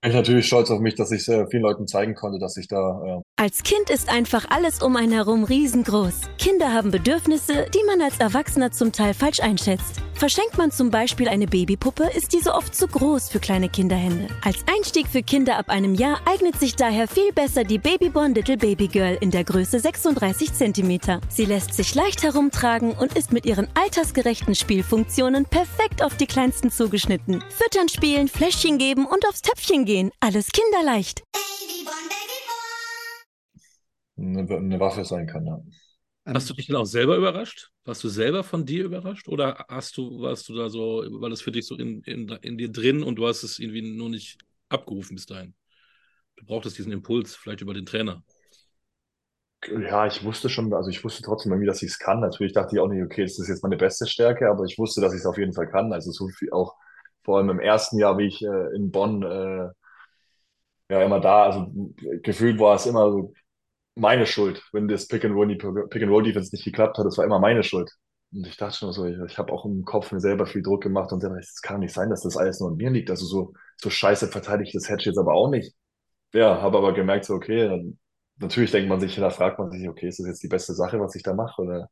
[0.06, 2.68] bin ich natürlich stolz auf mich, dass ich äh, vielen Leuten zeigen konnte, dass ich
[2.68, 3.02] da.
[3.04, 6.20] Äh als Kind ist einfach alles um einen herum riesengroß.
[6.38, 10.00] Kinder haben Bedürfnisse, die man als Erwachsener zum Teil falsch einschätzt.
[10.14, 14.28] Verschenkt man zum Beispiel eine Babypuppe, ist diese oft zu groß für kleine Kinderhände.
[14.42, 18.56] Als Einstieg für Kinder ab einem Jahr eignet sich daher viel besser die Babyborn Little
[18.56, 21.20] Baby Girl in der Größe 36 cm.
[21.28, 26.70] Sie lässt sich leicht herumtragen und ist mit ihren altersgerechten Spielfunktionen perfekt auf die Kleinsten
[26.70, 27.44] zugeschnitten.
[27.50, 29.95] Füttern, spielen, Fläschchen geben und aufs Töpfchen gehen.
[30.20, 31.22] Alles kinderleicht.
[34.18, 35.60] Eine, eine Waffe sein kann, ja.
[36.26, 37.70] Hast du dich dann auch selber überrascht?
[37.84, 39.28] Warst du selber von dir überrascht?
[39.28, 42.58] Oder hast du, warst du da so, war das für dich so in, in, in
[42.58, 44.38] dir drin und du hast es irgendwie nur nicht
[44.68, 45.54] abgerufen bis dahin?
[46.36, 48.22] Du brauchtest diesen Impuls, vielleicht über den Trainer.
[49.68, 52.20] Ja, ich wusste schon, also ich wusste trotzdem irgendwie, dass ich es kann.
[52.20, 55.00] Natürlich dachte ich auch nicht, okay, das ist jetzt meine beste Stärke, aber ich wusste,
[55.00, 55.92] dass ich es auf jeden Fall kann.
[55.92, 56.74] Also so viel auch
[57.24, 59.68] vor allem im ersten Jahr, wie ich äh, in Bonn äh,
[60.90, 61.72] ja immer da, also
[62.22, 63.32] gefühlt war es immer so
[63.96, 65.56] meine Schuld, wenn das Pick and Roll,
[65.88, 67.90] Pick and Roll Defense nicht geklappt hat, das war immer meine Schuld.
[68.32, 70.82] Und ich dachte schon so, ich, ich habe auch im Kopf mir selber viel Druck
[70.82, 73.10] gemacht und dachte, es kann nicht sein, dass das alles nur an mir liegt.
[73.10, 75.74] Also so, so scheiße verteidige ich das Hedge jetzt aber auch nicht.
[76.32, 77.98] Ja, habe aber gemerkt, so, okay, dann,
[78.38, 81.00] natürlich denkt man sich, da fragt man sich, okay, ist das jetzt die beste Sache,
[81.00, 81.62] was ich da mache?
[81.62, 81.88] Oder?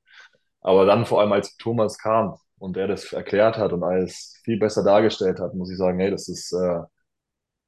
[0.61, 4.59] Aber dann vor allem, als Thomas kam und er das erklärt hat und alles viel
[4.59, 6.81] besser dargestellt hat, muss ich sagen, hey, das ist äh,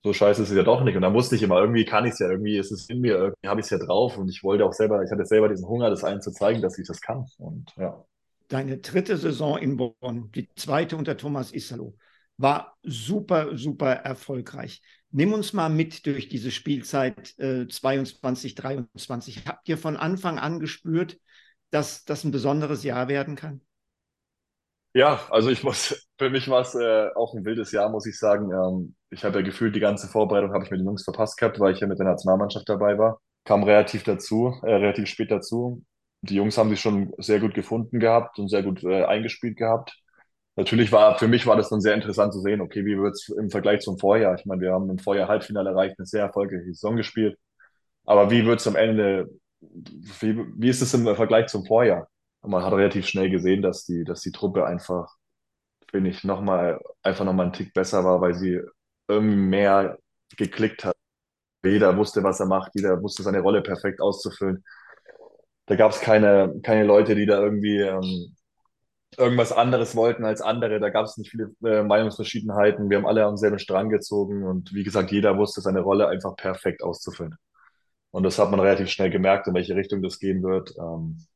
[0.07, 0.95] so scheiße ist es ja doch nicht.
[0.95, 3.17] Und da musste ich immer, irgendwie kann ich es ja, irgendwie ist es in mir,
[3.17, 5.67] irgendwie habe ich es ja drauf und ich wollte auch selber, ich hatte selber diesen
[5.67, 7.27] Hunger, das allen zu zeigen, dass ich das kann.
[7.39, 8.05] Und ja.
[8.47, 11.97] Deine dritte Saison in Bonn, die zweite unter Thomas Isalo,
[12.37, 14.81] war super, super erfolgreich.
[15.11, 19.45] Nimm uns mal mit durch diese Spielzeit äh, 22, 23.
[19.49, 21.19] Habt ihr von Anfang an gespürt,
[21.71, 23.61] dass das ein besonderes Jahr werden kann?
[24.97, 28.19] Ja, also ich muss, für mich war es äh, auch ein wildes Jahr, muss ich
[28.19, 28.51] sagen.
[28.51, 31.61] Ähm, ich habe ja gefühlt die ganze Vorbereitung habe ich mit den Jungs verpasst gehabt,
[31.61, 33.21] weil ich ja mit der Nationalmannschaft dabei war.
[33.45, 35.85] Kam relativ dazu, äh, relativ spät dazu.
[36.23, 39.95] Die Jungs haben sich schon sehr gut gefunden gehabt und sehr gut äh, eingespielt gehabt.
[40.57, 43.29] Natürlich war, für mich war das dann sehr interessant zu sehen, okay, wie wird es
[43.29, 44.35] im Vergleich zum Vorjahr?
[44.39, 47.37] Ich meine, wir haben im Vorjahr Halbfinale erreicht, eine sehr erfolgreiche Saison gespielt.
[48.07, 49.29] Aber wie wird es am Ende,
[49.61, 52.09] wie, wie ist es im Vergleich zum Vorjahr?
[52.47, 55.17] Und man hat relativ schnell gesehen, dass die, dass die Truppe einfach,
[55.91, 58.61] finde ich, nochmal, einfach nochmal einen Tick besser war, weil sie
[59.09, 59.99] irgendwie mehr
[60.37, 60.97] geklickt hat.
[61.65, 64.65] Jeder wusste, was er macht, jeder wusste seine Rolle perfekt auszufüllen.
[65.67, 68.37] Da gab es keine, keine Leute, die da irgendwie ähm,
[69.19, 70.81] irgendwas anderes wollten als andere.
[70.81, 72.91] Da gab es nicht viele äh, Meinungsverschiedenheiten.
[72.91, 76.37] Wir haben alle am selben Strang gezogen und wie gesagt, jeder wusste seine Rolle einfach
[76.37, 77.37] perfekt auszufüllen.
[78.13, 80.75] Und das hat man relativ schnell gemerkt, in welche Richtung das gehen wird.
[80.79, 81.27] Ähm,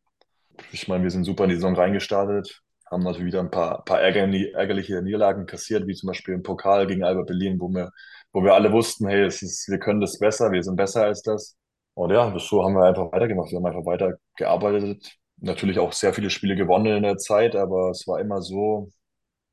[0.73, 4.01] ich meine, wir sind super in die Saison reingestartet, haben natürlich wieder ein paar, paar
[4.01, 7.91] ärgerliche Niederlagen kassiert, wie zum Beispiel im Pokal gegen Albert Berlin, wo wir,
[8.33, 11.57] wo wir alle wussten, hey, ist, wir können das besser, wir sind besser als das.
[11.95, 13.51] Und ja, so haben wir einfach weitergemacht.
[13.51, 15.19] Wir haben einfach weitergearbeitet.
[15.39, 18.91] Natürlich auch sehr viele Spiele gewonnen in der Zeit, aber es war immer so,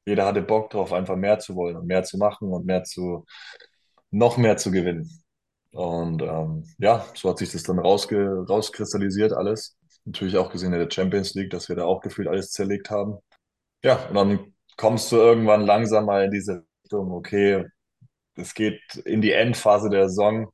[0.05, 3.25] jeder hatte Bock drauf, einfach mehr zu wollen und mehr zu machen und mehr zu,
[4.11, 5.09] noch mehr zu gewinnen.
[5.71, 9.76] Und ähm, ja, so hat sich das dann rausge rauskristallisiert alles
[10.07, 13.17] natürlich auch gesehen in der Champions League, dass wir da auch gefühlt alles zerlegt haben.
[13.83, 17.65] Ja, und dann kommst du irgendwann langsam mal in diese Richtung, okay,
[18.35, 20.47] es geht in die Endphase der Saison.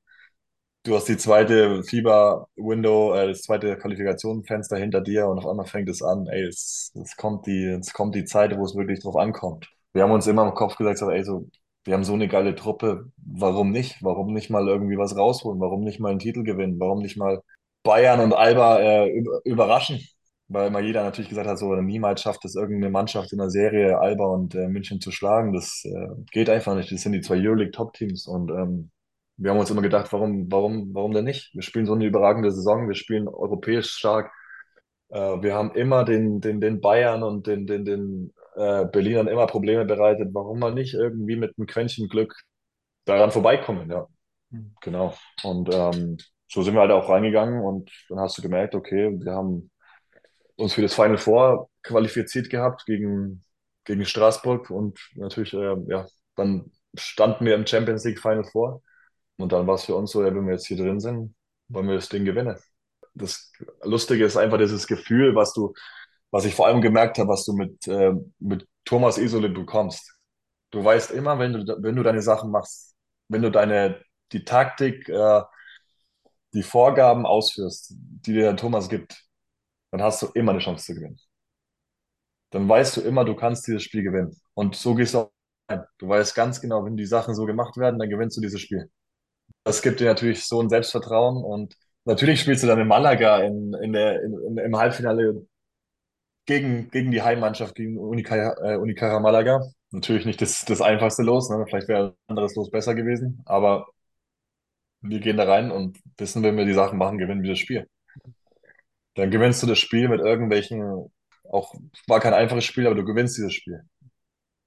[0.83, 5.89] Du hast die zweite Fieber-Window, äh, das zweite Qualifikationsfenster hinter dir und auf einmal fängt
[5.89, 9.15] es an, ey, es, es, kommt die, es kommt die Zeit, wo es wirklich drauf
[9.15, 9.69] ankommt.
[9.93, 11.49] Wir haben uns immer im Kopf gesagt, ey, so,
[11.85, 13.97] wir haben so eine geile Truppe, warum nicht?
[14.03, 15.59] Warum nicht mal irgendwie was rausholen?
[15.61, 16.79] Warum nicht mal einen Titel gewinnen?
[16.79, 17.41] Warum nicht mal
[17.83, 19.99] Bayern und Alba äh, überraschen,
[20.47, 23.99] weil immer jeder natürlich gesagt hat, so niemals schafft es irgendeine Mannschaft in der Serie
[23.99, 25.53] Alba und äh, München zu schlagen.
[25.53, 26.91] Das äh, geht einfach nicht.
[26.91, 28.91] Das sind die zwei Euroleague-Top-Teams und ähm,
[29.37, 31.53] wir haben uns immer gedacht, warum, warum, warum denn nicht?
[31.53, 34.31] Wir spielen so eine überragende Saison, wir spielen europäisch stark.
[35.09, 39.47] Äh, wir haben immer den, den, den Bayern und den, den, den äh, Berlinern immer
[39.47, 40.29] Probleme bereitet.
[40.33, 42.35] Warum mal nicht irgendwie mit einem Quäntchen Glück
[43.05, 43.89] daran vorbeikommen?
[43.89, 44.07] Ja,
[44.51, 44.75] mhm.
[44.81, 45.15] genau.
[45.43, 46.17] Und ähm,
[46.53, 49.71] so sind wir halt auch reingegangen und dann hast du gemerkt, okay, wir haben
[50.55, 53.43] uns für das Final Four qualifiziert gehabt gegen,
[53.85, 58.83] gegen Straßburg und natürlich, äh, ja, dann standen wir im Champions League Final Four
[59.37, 61.35] und dann war es für uns so, ja, wenn wir jetzt hier drin sind,
[61.69, 62.55] wollen wir das Ding gewinnen.
[63.15, 63.51] Das
[63.83, 65.73] Lustige ist einfach dieses Gefühl, was du,
[66.31, 70.15] was ich vor allem gemerkt habe, was du mit, äh, mit Thomas Isole bekommst.
[70.71, 72.95] Du weißt immer, wenn du, wenn du deine Sachen machst,
[73.27, 74.01] wenn du deine,
[74.31, 75.41] die Taktik, äh,
[76.53, 79.23] die Vorgaben ausführst, die dir der Thomas gibt,
[79.91, 81.19] dann hast du immer eine Chance zu gewinnen.
[82.51, 84.35] Dann weißt du immer, du kannst dieses Spiel gewinnen.
[84.53, 85.31] Und so gehst du auch
[85.69, 85.83] rein.
[85.97, 88.89] Du weißt ganz genau, wenn die Sachen so gemacht werden, dann gewinnst du dieses Spiel.
[89.63, 91.75] Das gibt dir natürlich so ein Selbstvertrauen und
[92.05, 95.45] natürlich spielst du dann in Malaga in, in der, in, im Halbfinale
[96.45, 99.61] gegen, gegen die Heimmannschaft, gegen Unicara, äh, Malaga.
[99.91, 101.65] Natürlich nicht das, das einfachste Los, ne?
[101.67, 103.87] vielleicht wäre ein anderes Los besser gewesen, aber
[105.03, 107.87] wir gehen da rein und wissen, wenn wir die Sachen machen, gewinnen wir das Spiel.
[109.15, 111.11] Dann gewinnst du das Spiel mit irgendwelchen,
[111.43, 111.75] auch
[112.07, 113.81] war kein einfaches Spiel, aber du gewinnst dieses Spiel.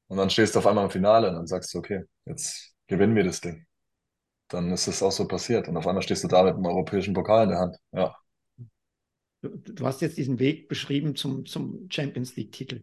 [0.08, 3.16] Und dann stehst du auf einmal im Finale und dann sagst du, okay, jetzt gewinnen
[3.16, 3.66] wir das Ding.
[4.48, 5.66] Dann ist es auch so passiert.
[5.66, 7.76] Und auf einmal stehst du da mit einem europäischen Pokal in der Hand.
[7.92, 8.16] Ja.
[9.42, 12.82] Du, du hast jetzt diesen Weg beschrieben zum, zum Champions League-Titel.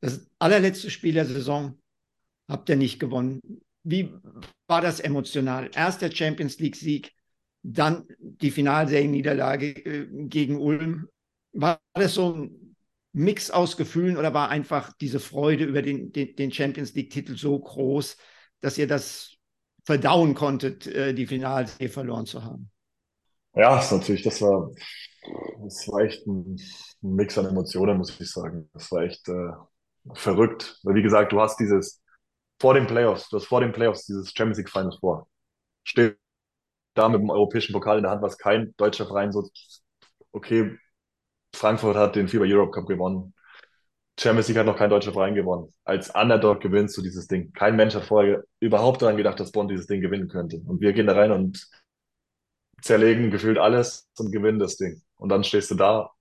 [0.00, 1.78] Das allerletzte Spiel der Saison
[2.48, 3.40] habt ihr nicht gewonnen.
[3.84, 4.12] Wie
[4.66, 5.70] war das emotional?
[5.74, 7.12] Erst der Champions League-Sieg,
[7.62, 11.08] dann die Finalserienniederlage äh, gegen Ulm.
[11.52, 12.76] War das so ein
[13.12, 17.58] Mix aus Gefühlen oder war einfach diese Freude über den, den, den Champions League-Titel so
[17.58, 18.16] groß,
[18.60, 19.34] dass ihr das
[19.84, 22.70] verdauen konntet, äh, die Finalserie verloren zu haben?
[23.54, 24.70] Ja, ist natürlich, das war,
[25.62, 26.58] das war echt ein,
[27.02, 28.70] Mix an Emotionen, muss ich sagen.
[28.72, 29.52] Das war echt äh,
[30.14, 30.78] verrückt.
[30.84, 32.01] Weil, wie gesagt, du hast dieses
[32.62, 35.26] vor den Playoffs, du hast vor den Playoffs dieses Champions League Finals vor.
[35.82, 36.16] Steht
[36.94, 39.50] da mit dem europäischen Pokal in der Hand, was kein deutscher Verein so,
[40.30, 40.78] okay,
[41.56, 43.34] Frankfurt hat den FIBA Europe Cup gewonnen.
[44.16, 45.74] Champions League hat noch kein deutscher Verein gewonnen.
[45.84, 47.52] Als Underdog gewinnst du dieses Ding.
[47.52, 50.58] Kein Mensch hat vorher überhaupt daran gedacht, dass Bonn dieses Ding gewinnen könnte.
[50.58, 51.68] Und wir gehen da rein und
[52.80, 55.02] zerlegen gefühlt alles und gewinnen das Ding.
[55.16, 56.12] Und dann stehst du da.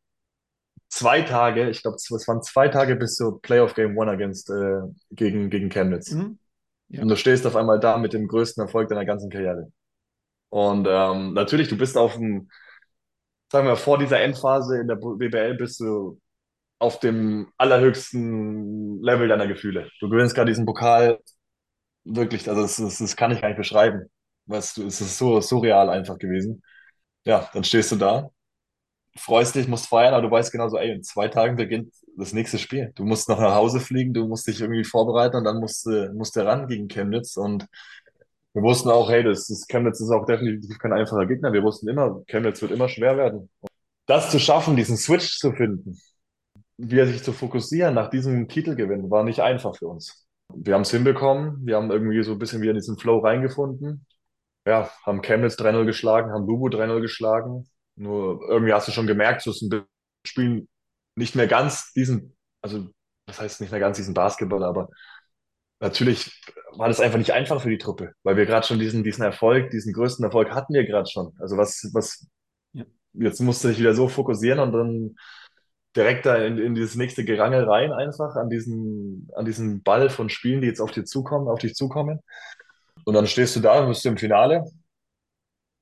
[0.92, 4.82] Zwei Tage, ich glaube, es waren zwei Tage bis zur Playoff Game One against äh,
[5.12, 6.12] gegen, gegen Chemnitz.
[6.12, 6.38] Mhm.
[6.90, 7.02] Ja.
[7.02, 9.72] Und du stehst auf einmal da mit dem größten Erfolg deiner ganzen Karriere.
[10.50, 12.50] Und ähm, natürlich, du bist auf dem,
[13.50, 16.20] sagen wir, vor dieser Endphase in der BBL bist du
[16.78, 19.90] auf dem allerhöchsten Level deiner Gefühle.
[20.02, 21.20] Du gewinnst gerade diesen Pokal,
[22.04, 24.10] wirklich, also das, das, das kann ich gar nicht beschreiben.
[24.48, 26.62] Weißt du, es ist so surreal einfach gewesen.
[27.26, 28.30] Ja, dann stehst du da,
[29.18, 32.34] freust dich, musst feiern, aber du weißt genau so, ey, in zwei Tagen beginnt das
[32.34, 32.92] nächste Spiel.
[32.96, 36.12] Du musst noch nach Hause fliegen, du musst dich irgendwie vorbereiten und dann musst du,
[36.14, 37.68] musst du ran gegen Chemnitz und
[38.54, 41.54] wir wussten auch, hey, das, das Chemnitz ist auch definitiv kein einfacher Gegner.
[41.54, 43.50] Wir wussten immer, Chemnitz wird immer schwer werden.
[44.08, 45.98] Das zu schaffen, diesen Switch zu finden,
[46.78, 50.28] wieder sich zu fokussieren nach diesem Titelgewinn, war nicht einfach für uns.
[50.54, 54.06] Wir haben es hinbekommen, wir haben irgendwie so ein bisschen wieder in diesen Flow reingefunden.
[54.68, 57.70] Ja, haben Chemnitz 3-0 geschlagen, haben Lubu 3-0 geschlagen.
[57.96, 59.86] Nur irgendwie hast du schon gemerkt, so ein
[60.26, 60.68] Spiel
[61.16, 62.90] nicht mehr ganz diesen, also
[63.26, 64.90] das heißt nicht mehr ganz diesen Basketball, aber
[65.80, 66.42] natürlich
[66.78, 69.72] war das einfach nicht einfach für die Truppe, weil wir gerade schon diesen, diesen Erfolg,
[69.72, 71.34] diesen größten Erfolg hatten wir gerade schon.
[71.40, 72.28] Also was, was,
[72.74, 72.86] ja.
[73.14, 75.16] jetzt musste ich wieder so fokussieren und dann
[75.96, 80.30] direkt da in, in dieses nächste Gerangel rein einfach an diesen, an diesen Ball von
[80.30, 82.22] Spielen, die jetzt auf dir zukommen, auf dich zukommen.
[83.04, 84.66] Und dann stehst du da, bist du im Finale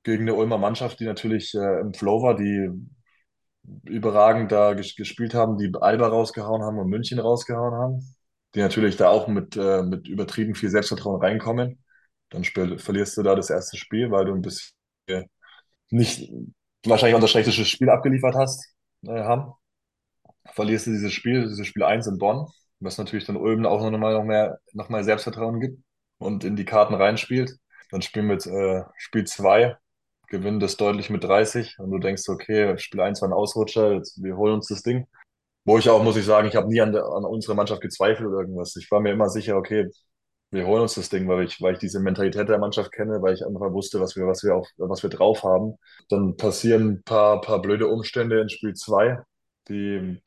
[0.03, 2.69] gegen eine Ulmer Mannschaft, die natürlich äh, im Flow war, die
[3.85, 8.15] überragend da ges gespielt haben, die Alba rausgehauen haben und München rausgehauen haben
[8.55, 11.83] die natürlich da auch mit, äh, mit übertrieben viel Selbstvertrauen reinkommen.
[12.29, 14.73] Dann verlierst du da das erste Spiel, weil du ein bisschen
[15.89, 16.31] nicht
[16.85, 18.73] wahrscheinlich unser schlechtestes Spiel abgeliefert hast,
[19.03, 19.53] äh, haben.
[20.53, 22.47] Verlierst du dieses Spiel, dieses Spiel 1 in Bonn,
[22.79, 25.81] was natürlich dann Ulm auch noch mal, noch mehr, noch mal Selbstvertrauen gibt
[26.17, 27.51] und in die Karten reinspielt.
[27.91, 29.75] Dann spielen wir äh, Spiel 2,
[30.29, 34.21] gewinnen das deutlich mit 30 und du denkst, okay, Spiel 1 war ein Ausrutscher, jetzt,
[34.23, 35.07] wir holen uns das Ding.
[35.65, 38.39] Wo ich auch, muss ich sagen, ich habe nie an, an unsere Mannschaft gezweifelt oder
[38.41, 38.75] irgendwas.
[38.75, 39.89] Ich war mir immer sicher, okay,
[40.51, 43.35] wir holen uns das Ding, weil ich, weil ich diese Mentalität der Mannschaft kenne, weil
[43.35, 45.75] ich einfach wusste, was wir, was wir, auf, was wir drauf haben.
[46.09, 49.19] Dann passieren ein paar, paar blöde Umstände in Spiel 2,
[49.67, 50.21] die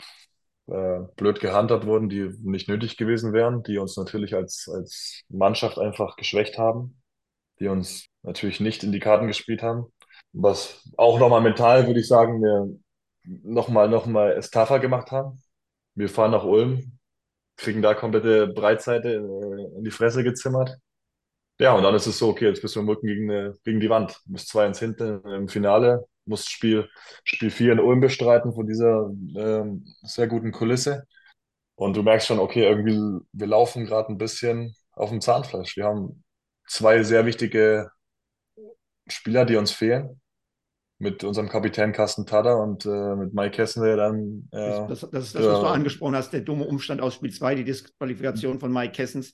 [0.69, 5.79] äh, blöd gehandhabt wurden, die nicht nötig gewesen wären, die uns natürlich als, als Mannschaft
[5.79, 7.03] einfach geschwächt haben,
[7.59, 9.87] die uns natürlich nicht in die Karten gespielt haben.
[10.33, 12.69] Was auch nochmal mental, würde ich sagen, mir
[13.25, 15.43] nochmal noch mal es tougher gemacht haben.
[15.95, 16.99] Wir fahren nach Ulm,
[17.57, 20.79] kriegen da komplette Breitseite äh, in die Fresse gezimmert.
[21.59, 23.91] Ja, und dann ist es so, okay, jetzt bist du im Rücken gegen, gegen die
[23.91, 24.21] Wand.
[24.27, 26.89] Du bist 2-1 hinten im Finale, musst Spiel,
[27.25, 31.07] Spiel 4 in Ulm bestreiten von dieser ähm, sehr guten Kulisse.
[31.75, 35.77] Und du merkst schon, okay, irgendwie, wir laufen gerade ein bisschen auf dem Zahnfleisch.
[35.77, 36.25] Wir haben
[36.67, 37.91] zwei sehr wichtige
[39.09, 40.21] Spieler, die uns fehlen
[41.03, 44.49] mit unserem Kapitän Carsten Tada und äh, mit Mike Kessen, der dann.
[44.53, 47.33] Äh, das, das, das, ist das, was du angesprochen hast, der dumme Umstand aus Spiel
[47.33, 49.33] 2, die Disqualifikation von Mike Kessens.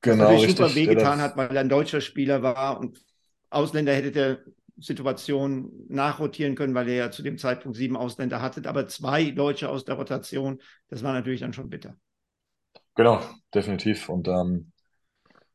[0.00, 0.24] Genau.
[0.24, 3.04] Was natürlich super wehgetan hat, weil er ein deutscher Spieler war und
[3.50, 4.38] Ausländer hätte der
[4.78, 9.68] Situation nachrotieren können, weil er ja zu dem Zeitpunkt sieben Ausländer hatte, aber zwei Deutsche
[9.68, 10.58] aus der Rotation,
[10.88, 11.96] das war natürlich dann schon bitter.
[12.94, 13.20] Genau,
[13.54, 14.08] definitiv.
[14.08, 14.72] Und ähm,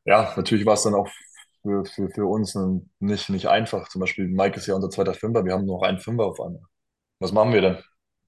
[0.04, 1.08] ja, natürlich war es dann auch
[1.64, 2.56] für, für, für uns
[3.00, 3.88] nicht, nicht einfach.
[3.88, 6.62] Zum Beispiel, Mike ist ja unser zweiter Fünfer, wir haben noch einen Fünfer auf einmal.
[7.18, 7.78] Was machen wir denn?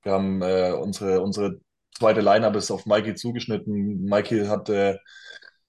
[0.02, 1.60] Wir haben äh, unsere, unsere
[1.98, 4.04] zweite Line-Up ist auf Mikey zugeschnitten.
[4.04, 4.98] Mikey hat äh,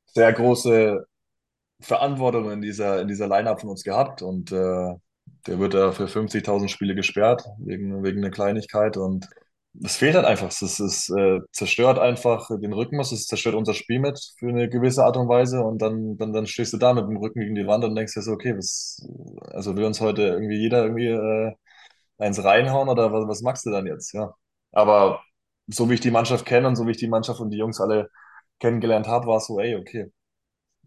[0.07, 1.05] sehr große
[1.81, 4.95] Verantwortung in dieser, in dieser Line-Up von uns gehabt und äh,
[5.47, 9.27] der wird da für 50.000 Spiele gesperrt wegen, wegen einer Kleinigkeit und
[9.83, 10.47] es fehlt halt einfach.
[10.47, 15.03] Es, es äh, zerstört einfach den Rhythmus, es zerstört unser Spiel mit für eine gewisse
[15.05, 17.67] Art und Weise und dann, dann, dann stehst du da mit dem Rücken gegen die
[17.67, 19.05] Wand und denkst dir so, okay, was,
[19.51, 21.53] also will uns heute irgendwie jeder irgendwie äh,
[22.17, 24.13] eins reinhauen oder was, was machst du dann jetzt?
[24.13, 24.33] Ja.
[24.71, 25.21] Aber
[25.67, 27.81] so wie ich die Mannschaft kenne und so wie ich die Mannschaft und die Jungs
[27.81, 28.09] alle
[28.59, 30.11] kennengelernt habe, war es so, ey, okay,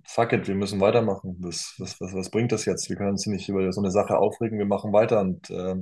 [0.05, 1.36] fuck it, wir müssen weitermachen.
[1.41, 2.88] Was, was, was, was bringt das jetzt?
[2.91, 5.76] Wir können uns nicht über so eine Sache aufregen, wir machen weiter und äh,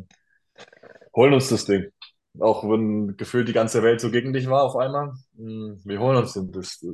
[1.15, 1.91] holen uns das Ding.
[2.39, 5.15] Auch wenn gefühlt die ganze Welt so gegen dich war auf einmal.
[5.37, 6.85] Hm, wir holen uns das.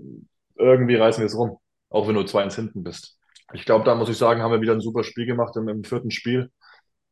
[0.56, 1.58] Irgendwie reißen wir es rum,
[1.90, 3.18] auch wenn du 2-1 hinten bist.
[3.52, 5.84] Ich glaube, da muss ich sagen, haben wir wieder ein super Spiel gemacht im, im
[5.84, 6.50] vierten Spiel,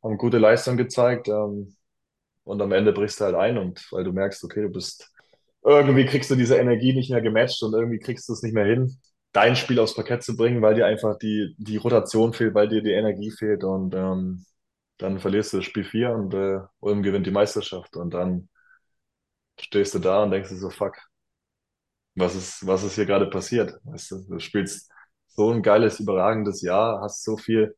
[0.03, 1.77] haben gute Leistung gezeigt ähm,
[2.45, 5.13] und am Ende brichst du halt ein und weil du merkst, okay, du bist
[5.65, 8.67] irgendwie kriegst du diese Energie nicht mehr gematcht und irgendwie kriegst du es nicht mehr
[8.67, 8.99] hin,
[9.33, 12.83] dein Spiel aufs Parkett zu bringen, weil dir einfach die, die Rotation fehlt, weil dir
[12.83, 14.45] die Energie fehlt und ähm,
[15.03, 18.49] dann verlierst du das Spiel 4 und äh, Ulm gewinnt die Meisterschaft und dann
[19.59, 20.97] stehst du da und denkst dir so, fuck,
[22.15, 23.79] was ist, was ist hier gerade passiert?
[23.85, 24.91] Weißt du, du spielst
[25.29, 27.77] so ein geiles, überragendes Jahr, hast so viel,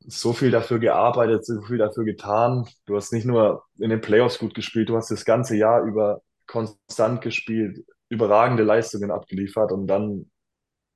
[0.00, 2.68] so viel dafür gearbeitet, so viel dafür getan.
[2.86, 6.22] Du hast nicht nur in den Playoffs gut gespielt, du hast das ganze Jahr über
[6.46, 10.30] konstant gespielt, überragende Leistungen abgeliefert und dann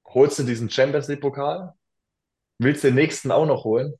[0.07, 1.73] holst du diesen Champions League Pokal,
[2.59, 3.95] willst den nächsten auch noch holen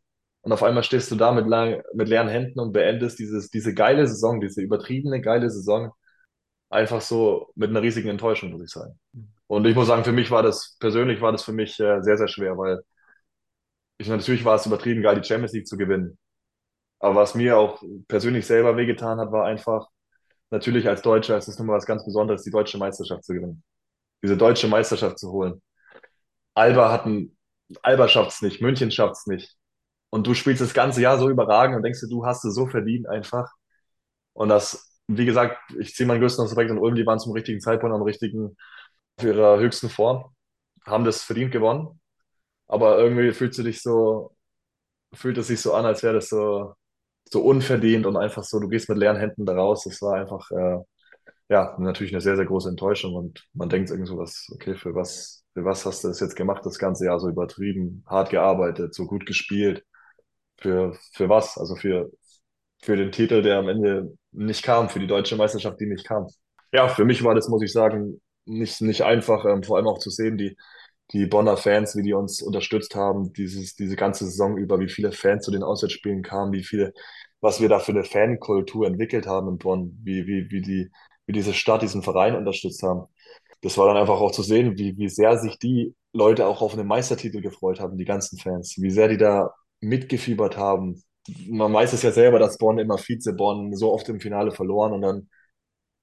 [0.47, 3.75] und auf einmal stehst du da mit, lang, mit leeren Händen und beendest dieses, diese
[3.75, 5.91] geile Saison, diese übertriebene geile Saison
[6.71, 8.97] einfach so mit einer riesigen Enttäuschung, muss ich sagen.
[9.49, 12.17] Und ich muss sagen, für mich war das, persönlich war das für mich äh, sehr,
[12.17, 12.81] sehr schwer, weil
[13.99, 16.17] ich natürlich war es übertrieben geil, die Champions League zu gewinnen.
[17.01, 19.89] Aber was mir auch persönlich selber wehgetan hat, war einfach,
[20.51, 23.65] natürlich als Deutscher ist es nun mal was ganz Besonderes, die deutsche Meisterschaft zu gewinnen.
[24.23, 25.61] Diese deutsche Meisterschaft zu holen.
[26.55, 27.37] Alba hat ein,
[27.83, 29.57] Alba schafft's nicht, München schafft's nicht.
[30.17, 32.67] Und du spielst das ganze Jahr so überragend und denkst dir, du hast es so
[32.67, 33.53] verdient einfach.
[34.33, 37.61] Und das, wie gesagt, ich ziehe meinen größten Respekt und Ulm, die waren zum richtigen
[37.61, 38.57] Zeitpunkt am richtigen,
[39.21, 40.35] für ihrer höchsten Form,
[40.87, 42.01] haben das verdient gewonnen.
[42.69, 44.35] Aber irgendwie fühlst du dich so,
[45.15, 46.75] fühlt es sich so an, als wäre das so,
[47.31, 49.85] so unverdient und einfach so, du gehst mit leeren Händen da raus.
[49.85, 50.79] Das war einfach, äh,
[51.51, 54.95] ja, natürlich eine sehr, sehr große Enttäuschung und man denkt irgendwie so was, okay, für
[54.95, 58.95] was, für was hast du das jetzt gemacht, das ganze Jahr so übertrieben, hart gearbeitet,
[58.95, 59.85] so gut gespielt
[60.59, 61.59] für, für was?
[61.59, 62.11] Also für,
[62.83, 66.27] für den Titel, der am Ende nicht kam, für die deutsche Meisterschaft, die nicht kam.
[66.73, 69.99] Ja, für mich war das, muss ich sagen, nicht, nicht einfach, ähm, vor allem auch
[69.99, 70.57] zu sehen, die,
[71.13, 75.13] die Bonner Fans, wie die uns unterstützt haben, dieses, diese ganze Saison über, wie viele
[75.13, 76.93] Fans zu den Auswärtsspielen kamen, wie viele,
[77.41, 80.91] was wir da für eine Fankultur entwickelt haben in Bonn, wie, wie, wie die,
[81.27, 83.07] wie diese Stadt diesen Verein unterstützt haben.
[83.63, 86.73] Das war dann einfach auch zu sehen, wie, wie sehr sich die Leute auch auf
[86.75, 89.51] einen Meistertitel gefreut haben, die ganzen Fans, wie sehr die da
[89.81, 91.03] mitgefiebert haben.
[91.49, 95.03] Man weiß es ja selber, dass Bonn immer Vize-Bonn so oft im Finale verloren und
[95.03, 95.29] dann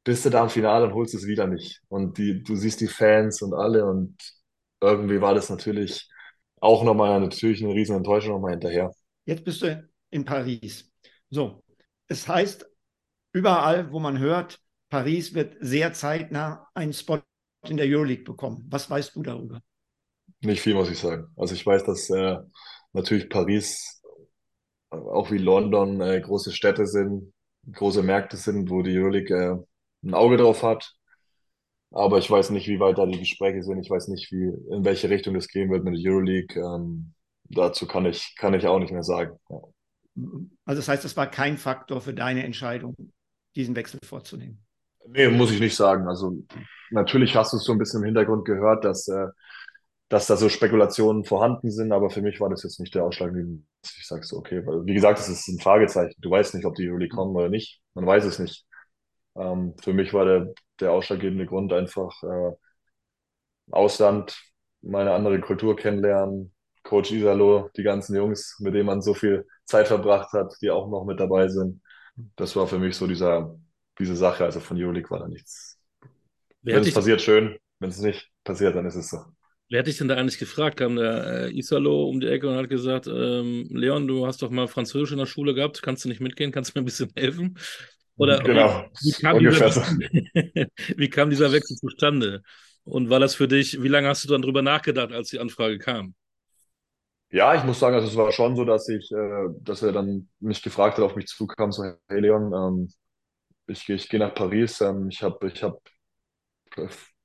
[0.04, 1.82] bist du da im Finale und holst es wieder nicht.
[1.88, 4.18] Und die, du siehst die Fans und alle und
[4.82, 6.10] irgendwie war das natürlich
[6.60, 8.92] auch nochmal natürlich eine riesen Enttäuschung nochmal hinterher.
[9.26, 10.92] Jetzt bist du in Paris.
[11.30, 11.64] So,
[12.08, 12.70] es heißt
[13.34, 14.60] überall, wo man hört,
[14.90, 17.22] Paris wird sehr zeitnah einen Spot
[17.68, 18.66] in der Euroleague bekommen.
[18.70, 19.62] Was weißt du darüber?
[20.42, 21.28] Nicht viel, muss ich sagen.
[21.38, 22.38] Also ich weiß, dass äh,
[22.94, 24.02] natürlich Paris,
[24.90, 27.34] auch wie London, äh, große Städte sind,
[27.72, 30.94] große Märkte sind, wo die Euroleague äh, ein Auge drauf hat.
[31.92, 33.80] Aber ich weiß nicht, wie weit da die Gespräche sind.
[33.80, 36.60] Ich weiß nicht, wie, in welche Richtung es gehen wird mit der Euroleague.
[36.60, 37.14] Ähm,
[37.44, 39.38] dazu kann ich, kann ich auch nicht mehr sagen.
[39.50, 39.60] Ja.
[40.66, 42.96] Also das heißt, das war kein Faktor für deine Entscheidung,
[43.56, 44.64] diesen Wechsel vorzunehmen.
[45.08, 46.08] Nee, muss ich nicht sagen.
[46.08, 46.36] Also
[46.92, 49.28] natürlich hast du es so ein bisschen im Hintergrund gehört, dass äh,
[50.14, 53.34] dass da so Spekulationen vorhanden sind, aber für mich war das jetzt nicht der Ausschlag,
[53.82, 56.14] ich sage so, okay, weil wie gesagt, es ist ein Fragezeichen.
[56.22, 57.82] Du weißt nicht, ob die Juli kommen oder nicht.
[57.96, 58.64] Man weiß es nicht.
[59.36, 62.52] Ähm, für mich war der, der ausschlaggebende Grund einfach äh,
[63.72, 64.40] Ausland,
[64.84, 66.54] meine andere Kultur kennenlernen,
[66.84, 70.92] Coach Isalo, die ganzen Jungs, mit denen man so viel Zeit verbracht hat, die auch
[70.92, 71.82] noch mit dabei sind.
[72.36, 73.56] Das war für mich so dieser,
[73.98, 74.46] diese Sache.
[74.46, 75.80] Also von Euroleague war da nichts.
[76.62, 77.58] Wenn es passiert, schön.
[77.80, 79.18] Wenn es nicht passiert, dann ist es so.
[79.74, 80.78] Wer hat dich denn da eigentlich gefragt?
[80.78, 84.52] Kam der äh, Isalo um die Ecke und hat gesagt, ähm, Leon, du hast doch
[84.52, 87.12] mal Französisch in der Schule gehabt, kannst du nicht mitgehen, kannst du mir ein bisschen
[87.16, 87.58] helfen?
[88.16, 89.72] Oder genau, wie, kam dieser,
[90.96, 92.44] wie kam dieser Wechsel zustande?
[92.84, 95.80] Und war das für dich, wie lange hast du dann drüber nachgedacht, als die Anfrage
[95.80, 96.14] kam?
[97.32, 100.30] Ja, ich muss sagen, also es war schon so, dass ich, äh, dass er dann
[100.40, 102.94] mich gefragt hat, auf mich zukam, so, hey Leon, ähm,
[103.66, 105.82] ich, ich gehe nach Paris, ähm, ich habe ich hab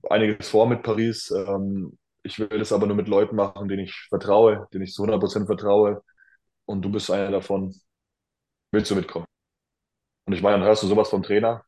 [0.09, 3.95] einiges vor mit Paris, ähm, ich will das aber nur mit Leuten machen, denen ich
[4.09, 6.03] vertraue, denen ich zu 100% vertraue.
[6.67, 7.75] Und du bist einer davon.
[8.73, 9.27] Willst du mitkommen?
[10.27, 11.65] Und ich meine, dann hörst du sowas vom Trainer,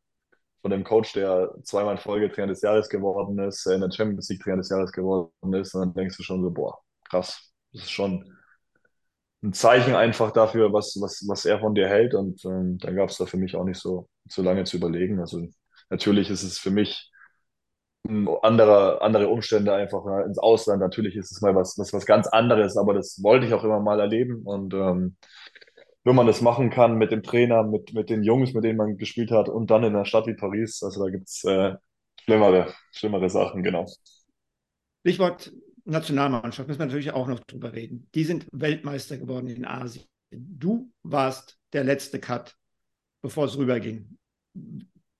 [0.61, 4.29] von dem Coach, der zweimal in Folge Trainer des Jahres geworden ist, in der Champions
[4.29, 5.73] League Trainer des Jahres geworden ist.
[5.73, 6.79] Und dann denkst du schon so, boah,
[7.09, 7.51] krass.
[7.73, 8.37] Das ist schon
[9.43, 12.13] ein Zeichen einfach dafür, was, was, was er von dir hält.
[12.13, 15.19] Und ähm, dann gab es da für mich auch nicht so, so lange zu überlegen.
[15.19, 15.47] Also
[15.89, 17.10] natürlich ist es für mich
[18.07, 20.81] andere, andere Umstände einfach ja, ins Ausland.
[20.81, 23.79] Natürlich ist es mal was, was, was ganz anderes, aber das wollte ich auch immer
[23.79, 24.41] mal erleben.
[24.43, 25.15] Und ähm,
[26.03, 28.97] wenn man das machen kann mit dem Trainer, mit, mit den Jungs, mit denen man
[28.97, 30.81] gespielt hat und dann in einer Stadt wie Paris.
[30.83, 31.75] Also da gibt es äh,
[32.23, 33.85] schlimmere, schlimmere Sachen, genau.
[35.01, 35.51] Stichwort
[35.85, 38.07] Nationalmannschaft müssen wir natürlich auch noch drüber reden.
[38.13, 40.05] Die sind Weltmeister geworden in Asien.
[40.31, 42.55] Du warst der letzte Cut,
[43.21, 44.17] bevor es rüberging.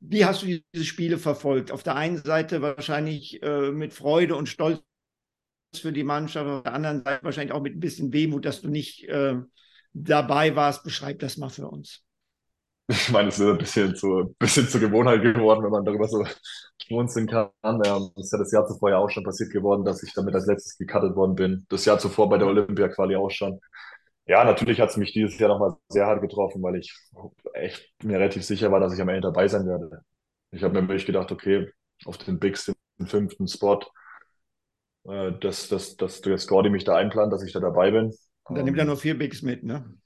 [0.02, 1.72] Wie hast du diese Spiele verfolgt?
[1.72, 4.82] Auf der einen Seite wahrscheinlich äh, mit Freude und Stolz
[5.76, 8.70] für die Mannschaft, auf der anderen Seite wahrscheinlich auch mit ein bisschen Wehmut, dass du
[8.70, 9.36] nicht äh,
[9.94, 10.84] dabei warst.
[10.84, 12.04] Beschreib das mal für uns.
[12.88, 16.26] Ich meine, es ist ein bisschen zu, bisschen zur Gewohnheit geworden, wenn man darüber so
[16.84, 17.50] schmunzeln kann.
[17.64, 20.36] Ähm, das ist ja das Jahr zuvor ja auch schon passiert geworden, dass ich damit
[20.36, 21.66] als letztes gecuttet worden bin.
[21.70, 23.62] Das Jahr zuvor bei der Olympia-Quali auch schon.
[24.32, 26.98] Ja, natürlich hat es mich dieses Jahr nochmal sehr hart getroffen, weil ich
[27.54, 30.06] echt mir relativ sicher war, dass ich am Ende dabei sein werde.
[30.52, 31.70] Ich habe mir wirklich gedacht, okay,
[32.06, 33.82] auf den Bigs, den fünften Spot,
[35.04, 38.14] äh, dass, dass, dass der Scordy mich da einplant, dass ich da dabei bin.
[38.46, 39.98] Und dann nimmt er ähm, nur vier Bigs mit, ne?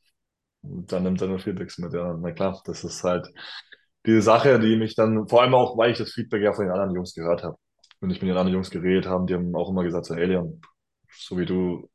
[0.63, 2.17] Dann nimmt er nur vier Bigs mit, ja.
[2.19, 3.27] Na klar, das ist halt
[4.07, 6.73] diese Sache, die mich dann, vor allem auch, weil ich das Feedback ja von den
[6.73, 7.57] anderen Jungs gehört habe.
[7.99, 10.25] Wenn ich mit den anderen Jungs geredet habe, die haben auch immer gesagt, so, hey
[10.25, 10.61] Leon,
[11.11, 11.87] so wie du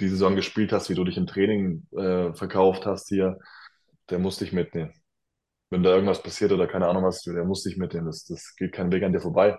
[0.00, 3.38] die Saison gespielt hast, wie du dich im Training äh, verkauft hast hier,
[4.10, 4.92] der muss dich mitnehmen.
[5.70, 8.06] Wenn da irgendwas passiert oder keine Ahnung was, der muss dich mitnehmen.
[8.06, 9.58] Das, das geht kein Weg an dir vorbei.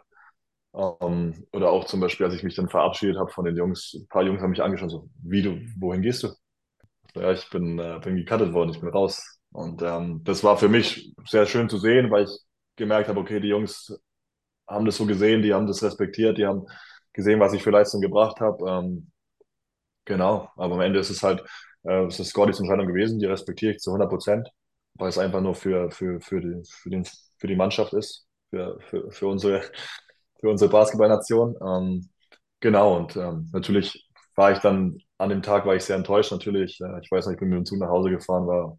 [0.76, 4.08] Ähm, oder auch zum Beispiel, als ich mich dann verabschiedet habe von den Jungs, ein
[4.08, 6.30] paar Jungs haben mich angeschaut, so, wie du, wohin gehst du?
[7.16, 9.40] Ja, ich bin, äh, bin gecuttet worden, ich bin raus.
[9.52, 12.40] Und ähm, das war für mich sehr schön zu sehen, weil ich
[12.76, 13.96] gemerkt habe, okay, die Jungs
[14.68, 16.66] haben das so gesehen, die haben das respektiert, die haben
[17.14, 18.66] gesehen, was ich für Leistung gebracht habe.
[18.70, 19.12] Ähm,
[20.06, 21.44] genau, aber am Ende ist es halt,
[21.84, 24.50] äh, es ist Scottys Entscheidung gewesen, die respektiere ich zu 100 Prozent,
[24.96, 27.06] weil es einfach nur für, für, für, die, für, den,
[27.40, 29.62] für die Mannschaft ist, für, für, für unsere
[30.40, 31.56] für unsere Basketballnation.
[31.66, 32.10] Ähm,
[32.60, 36.32] genau, und ähm, natürlich war ich dann an dem Tag war ich sehr enttäuscht.
[36.32, 38.78] Natürlich, äh, ich weiß nicht, ich bin mit dem Zug nach Hause gefahren, war,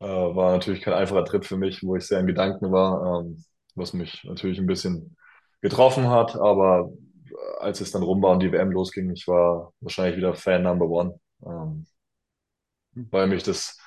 [0.00, 3.44] äh, war natürlich kein einfacher Trip für mich, wo ich sehr in Gedanken war, ähm,
[3.74, 5.16] was mich natürlich ein bisschen
[5.60, 6.36] getroffen hat.
[6.36, 6.90] Aber
[7.58, 10.86] als es dann rum war und die WM losging, ich war wahrscheinlich wieder Fan Number
[10.86, 11.86] One, ähm,
[12.94, 13.78] weil mich das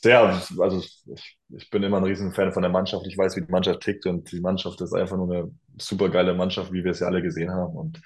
[0.00, 0.78] sehr, also
[1.14, 3.06] ich, ich bin immer ein riesen Fan von der Mannschaft.
[3.06, 6.34] Ich weiß, wie die Mannschaft tickt und die Mannschaft ist einfach nur eine super geile
[6.34, 7.74] Mannschaft, wie wir es ja alle gesehen haben.
[7.74, 8.00] Und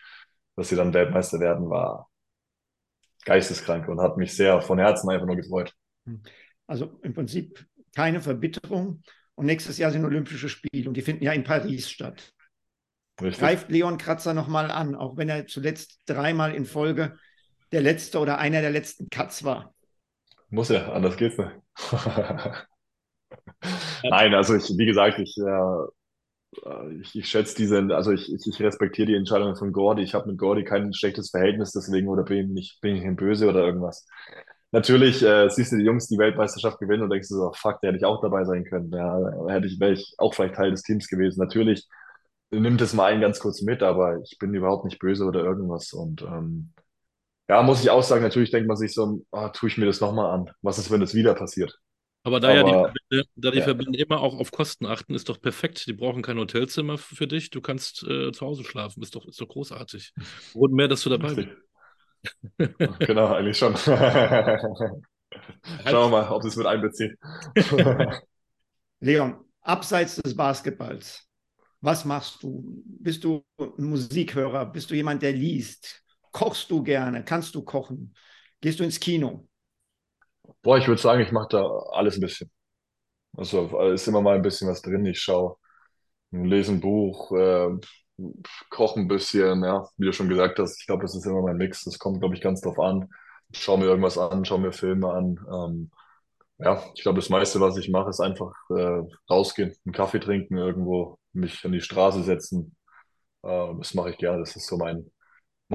[0.56, 2.08] dass sie dann Weltmeister werden, war
[3.24, 5.74] geisteskrank und hat mich sehr von Herzen einfach nur gefreut.
[6.66, 9.02] Also im Prinzip keine Verbitterung.
[9.34, 12.34] Und nächstes Jahr sind Olympische Spiele und die finden ja in Paris statt.
[13.20, 13.38] Richtig.
[13.38, 17.16] Greift Leon Kratzer nochmal an, auch wenn er zuletzt dreimal in Folge
[17.70, 19.74] der letzte oder einer der letzten Cuts war.
[20.50, 21.50] Muss ja, anders geht's nicht.
[24.04, 29.06] Nein, also ich, wie gesagt, ich, äh, ich, ich schätze diese, also ich, ich, respektiere
[29.06, 30.02] die Entscheidung von Gordy.
[30.02, 33.16] Ich habe mit Gordy kein schlechtes Verhältnis, deswegen oder bin ich nicht, bin ich ihm
[33.16, 34.06] böse oder irgendwas.
[34.70, 37.88] Natürlich äh, siehst du die Jungs die Weltmeisterschaft gewinnen und denkst du so, fuck, da
[37.88, 38.90] hätte ich auch dabei sein können.
[38.90, 41.40] Ja, hätte ich, wäre ich auch vielleicht Teil des Teams gewesen.
[41.40, 41.86] Natürlich
[42.52, 45.92] nimmt es mal einen ganz kurz mit, aber ich bin überhaupt nicht böse oder irgendwas.
[45.92, 46.72] Und ähm,
[47.48, 50.00] ja, muss ich auch sagen, natürlich denkt man sich so, ah, tue ich mir das
[50.00, 50.50] nochmal an.
[50.62, 51.78] Was ist, wenn das wieder passiert?
[52.24, 53.64] Aber da ja die Verbände, da die ja.
[53.64, 55.86] Verbände immer auch auf Kosten achten, ist doch perfekt.
[55.88, 57.50] Die brauchen kein Hotelzimmer für dich.
[57.50, 59.02] Du kannst äh, zu Hause schlafen.
[59.02, 60.12] Ist doch, ist doch großartig.
[60.54, 61.48] Und mehr, dass du dabei bist.
[63.00, 63.76] genau, eigentlich schon.
[63.76, 65.02] Schauen
[65.84, 67.16] wir mal, ob es mit einbezieht.
[69.00, 71.26] Leon, abseits des Basketballs,
[71.82, 72.64] was machst du?
[72.86, 74.66] Bist du ein Musikhörer?
[74.66, 76.04] Bist du jemand, der liest?
[76.32, 77.24] Kochst du gerne?
[77.24, 78.14] Kannst du kochen?
[78.62, 79.48] Gehst du ins Kino?
[80.62, 82.50] Boah, ich würde sagen, ich mache da alles ein bisschen.
[83.36, 85.06] Also ist immer mal ein bisschen was drin.
[85.06, 85.56] Ich schaue,
[86.32, 87.68] lese ein Buch, äh,
[88.70, 90.80] koche ein bisschen, ja, wie du schon gesagt hast.
[90.80, 91.84] Ich glaube, das ist immer mein Mix.
[91.84, 93.08] Das kommt, glaube ich, ganz drauf an.
[93.52, 95.38] Schau mir irgendwas an, schau mir Filme an.
[95.52, 95.90] Ähm,
[96.62, 100.56] ja, ich glaube, das meiste, was ich mache, ist einfach äh, rausgehen, einen Kaffee trinken
[100.58, 102.76] irgendwo, mich an die Straße setzen.
[103.42, 104.40] Äh, das mache ich gerne.
[104.40, 105.10] Das ist so mein,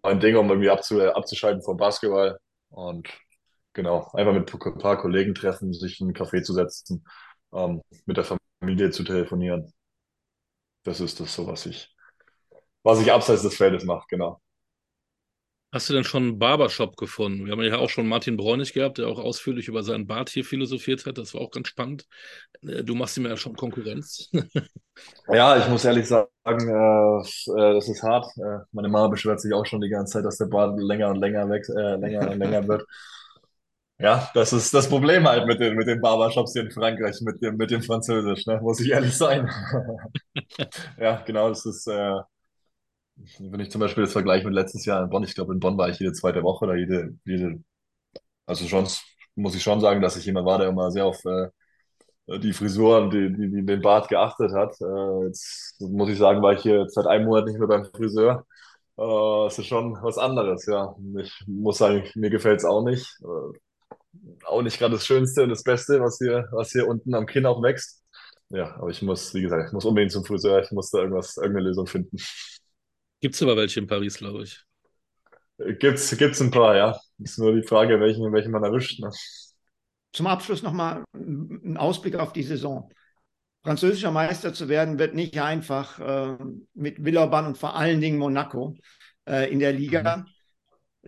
[0.04, 2.40] mein Ding, um irgendwie abzu, abzuschalten vom Basketball.
[2.70, 3.10] Und
[3.74, 7.06] genau, einfach mit ein paar Kollegen treffen, sich in einen Café zu setzen,
[7.54, 8.26] ähm, mit der
[8.62, 9.74] Familie zu telefonieren.
[10.84, 11.94] Das ist das so, was ich,
[12.84, 14.42] was ich abseits des Feldes mache, genau.
[15.78, 17.46] Hast du denn schon einen Barbershop gefunden?
[17.46, 20.44] Wir haben ja auch schon Martin Bräunig gehabt, der auch ausführlich über seinen Bart hier
[20.44, 21.20] philosophiert hat.
[21.20, 22.08] Das war auch ganz spannend.
[22.64, 24.28] Äh, du machst ihm ja schon Konkurrenz.
[25.32, 28.26] ja, ich muss ehrlich sagen, äh, äh, das ist hart.
[28.38, 31.18] Äh, meine Mama beschwert sich auch schon die ganze Zeit, dass der Bart länger und
[31.20, 32.84] länger weg, äh, länger und länger wird.
[34.00, 37.40] Ja, das ist das Problem halt mit den, mit den Barbershops hier in Frankreich, mit
[37.44, 38.60] dem, mit dem Französisch, ne?
[38.64, 39.48] muss ich ehrlich sein.
[41.00, 42.16] ja, genau, das ist, äh,
[43.40, 45.78] wenn ich zum Beispiel das vergleiche mit letztes Jahr in Bonn, ich glaube, in Bonn
[45.78, 47.64] war ich jede zweite Woche oder jede, jede,
[48.46, 48.88] also schon
[49.36, 51.50] muss ich schon sagen, dass ich jemand war, der immer sehr auf äh,
[52.40, 54.80] die Frisur und die, die, die, den Bart geachtet hat.
[54.82, 58.46] Äh, jetzt muss ich sagen, war ich hier seit einem Monat nicht mehr beim Friseur.
[58.98, 60.96] Äh, es ist schon was anderes, ja.
[61.20, 63.18] Ich muss sagen, mir gefällt es auch nicht.
[63.24, 63.58] Äh,
[64.46, 67.46] auch nicht gerade das Schönste und das Beste, was hier, was hier unten am Kinn
[67.46, 68.04] auch wächst.
[68.50, 70.62] Ja, aber ich muss, wie gesagt, ich muss unbedingt zum Friseur.
[70.62, 72.18] Ich muss da irgendwas, irgendeine Lösung finden.
[73.20, 74.64] Gibt es aber welche in Paris, glaube ich.
[75.80, 77.00] Gibt's, gibt's ein paar, ja.
[77.18, 79.00] Ist nur die Frage, welchen, welchen man erwischt.
[79.00, 79.10] Ne?
[80.14, 82.92] Zum Abschluss nochmal ein Ausblick auf die Saison.
[83.64, 86.38] Französischer Meister zu werden, wird nicht einfach äh,
[86.74, 88.76] mit Villeurbanne und vor allen Dingen Monaco
[89.28, 90.18] äh, in der Liga.
[90.18, 90.26] Mhm.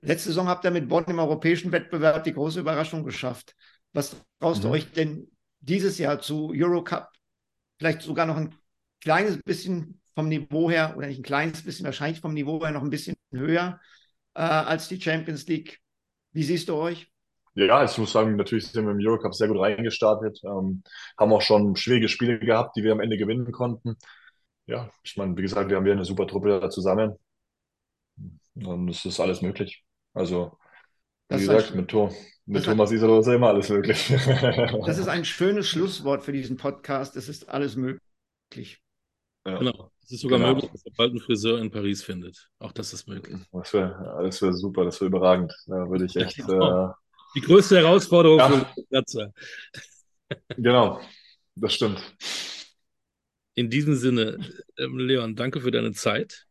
[0.02, 3.56] Letzte Saison habt ihr mit Bonn im europäischen Wettbewerb die große Überraschung geschafft.
[3.94, 4.68] Was traust mhm.
[4.68, 7.10] du euch denn dieses Jahr zu Eurocup?
[7.78, 8.56] Vielleicht sogar noch ein
[9.00, 12.84] kleines bisschen vom Niveau her, oder nicht ein kleines bisschen, wahrscheinlich vom Niveau her noch
[12.84, 13.80] ein bisschen höher
[14.34, 15.80] äh, als die Champions League.
[16.34, 17.10] Wie siehst du euch?
[17.56, 20.84] Ja, ich muss sagen, natürlich sind wir im Eurocup sehr gut reingestartet, ähm,
[21.18, 23.96] haben auch schon schwierige Spiele gehabt, die wir am Ende gewinnen konnten.
[24.66, 27.16] Ja, ich meine, wie gesagt, wir haben wieder eine super Truppe da zusammen
[28.56, 29.86] und es ist alles möglich.
[30.14, 30.58] Also,
[31.30, 32.14] wie das gesagt, mit, Tor,
[32.46, 34.10] mit Thomas Iserloh ist ja immer alles möglich.
[34.86, 37.16] das ist ein schönes Schlusswort für diesen Podcast.
[37.16, 38.82] Es ist alles möglich.
[39.46, 39.60] Ja.
[39.60, 39.92] Genau.
[40.10, 40.56] Es ist sogar genau.
[40.56, 42.50] möglich, dass er bald einen Friseur in Paris findet.
[42.58, 43.38] Auch das ist möglich.
[43.52, 45.54] Das wäre das wär super, das wäre überragend.
[45.68, 46.38] Da würde ich echt.
[46.48, 46.90] Genau.
[46.90, 46.94] Äh,
[47.36, 48.50] Die größte Herausforderung ja.
[48.50, 49.34] für Platzer.
[50.58, 51.00] Genau,
[51.56, 52.16] das stimmt.
[53.56, 54.38] In diesem Sinne,
[54.78, 56.46] ähm, Leon, danke für deine Zeit.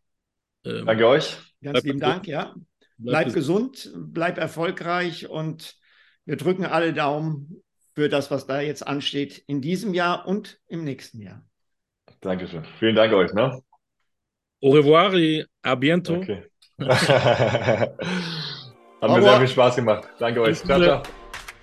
[0.64, 1.36] Ähm, danke euch.
[1.62, 2.54] Ganz lieben Dank, ja.
[2.96, 5.76] Bleib, bleib gesund, bleib erfolgreich und
[6.24, 7.62] wir drücken alle Daumen
[7.94, 11.47] für das, was da jetzt ansteht in diesem Jahr und im nächsten Jahr.
[12.20, 12.64] Dankeschön.
[12.78, 13.32] Vielen Dank euch.
[13.32, 13.60] Ne?
[14.60, 16.16] Au revoir et à bientôt.
[16.16, 16.42] Okay.
[19.00, 20.08] Hat mir sehr viel Spaß gemacht.
[20.18, 20.58] Danke euch.
[20.58, 21.02] Ciao, ciao.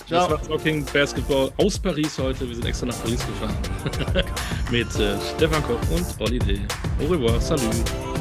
[0.09, 2.47] Das war Talking Basketball aus Paris heute.
[2.47, 3.57] Wir sind extra nach Paris gefahren.
[4.71, 6.59] Mit äh, Stefan Koch und Olli D.
[7.01, 7.41] Au revoir.
[7.41, 8.14] Salut.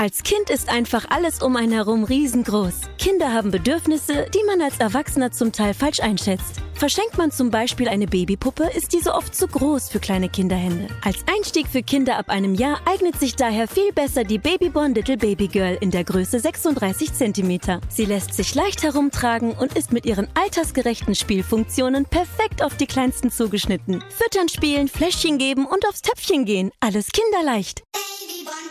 [0.00, 2.72] Als Kind ist einfach alles um einen herum riesengroß.
[2.96, 6.54] Kinder haben Bedürfnisse, die man als Erwachsener zum Teil falsch einschätzt.
[6.72, 10.86] Verschenkt man zum Beispiel eine Babypuppe, ist diese oft zu groß für kleine Kinderhände.
[11.04, 15.18] Als Einstieg für Kinder ab einem Jahr eignet sich daher viel besser die Babyborn Little
[15.18, 17.60] Baby Girl in der Größe 36 cm.
[17.90, 23.30] Sie lässt sich leicht herumtragen und ist mit ihren altersgerechten Spielfunktionen perfekt auf die Kleinsten
[23.30, 24.02] zugeschnitten.
[24.08, 26.70] Füttern, spielen, Fläschchen geben und aufs Töpfchen gehen.
[26.80, 27.82] Alles kinderleicht.
[27.92, 28.70] Babyborn,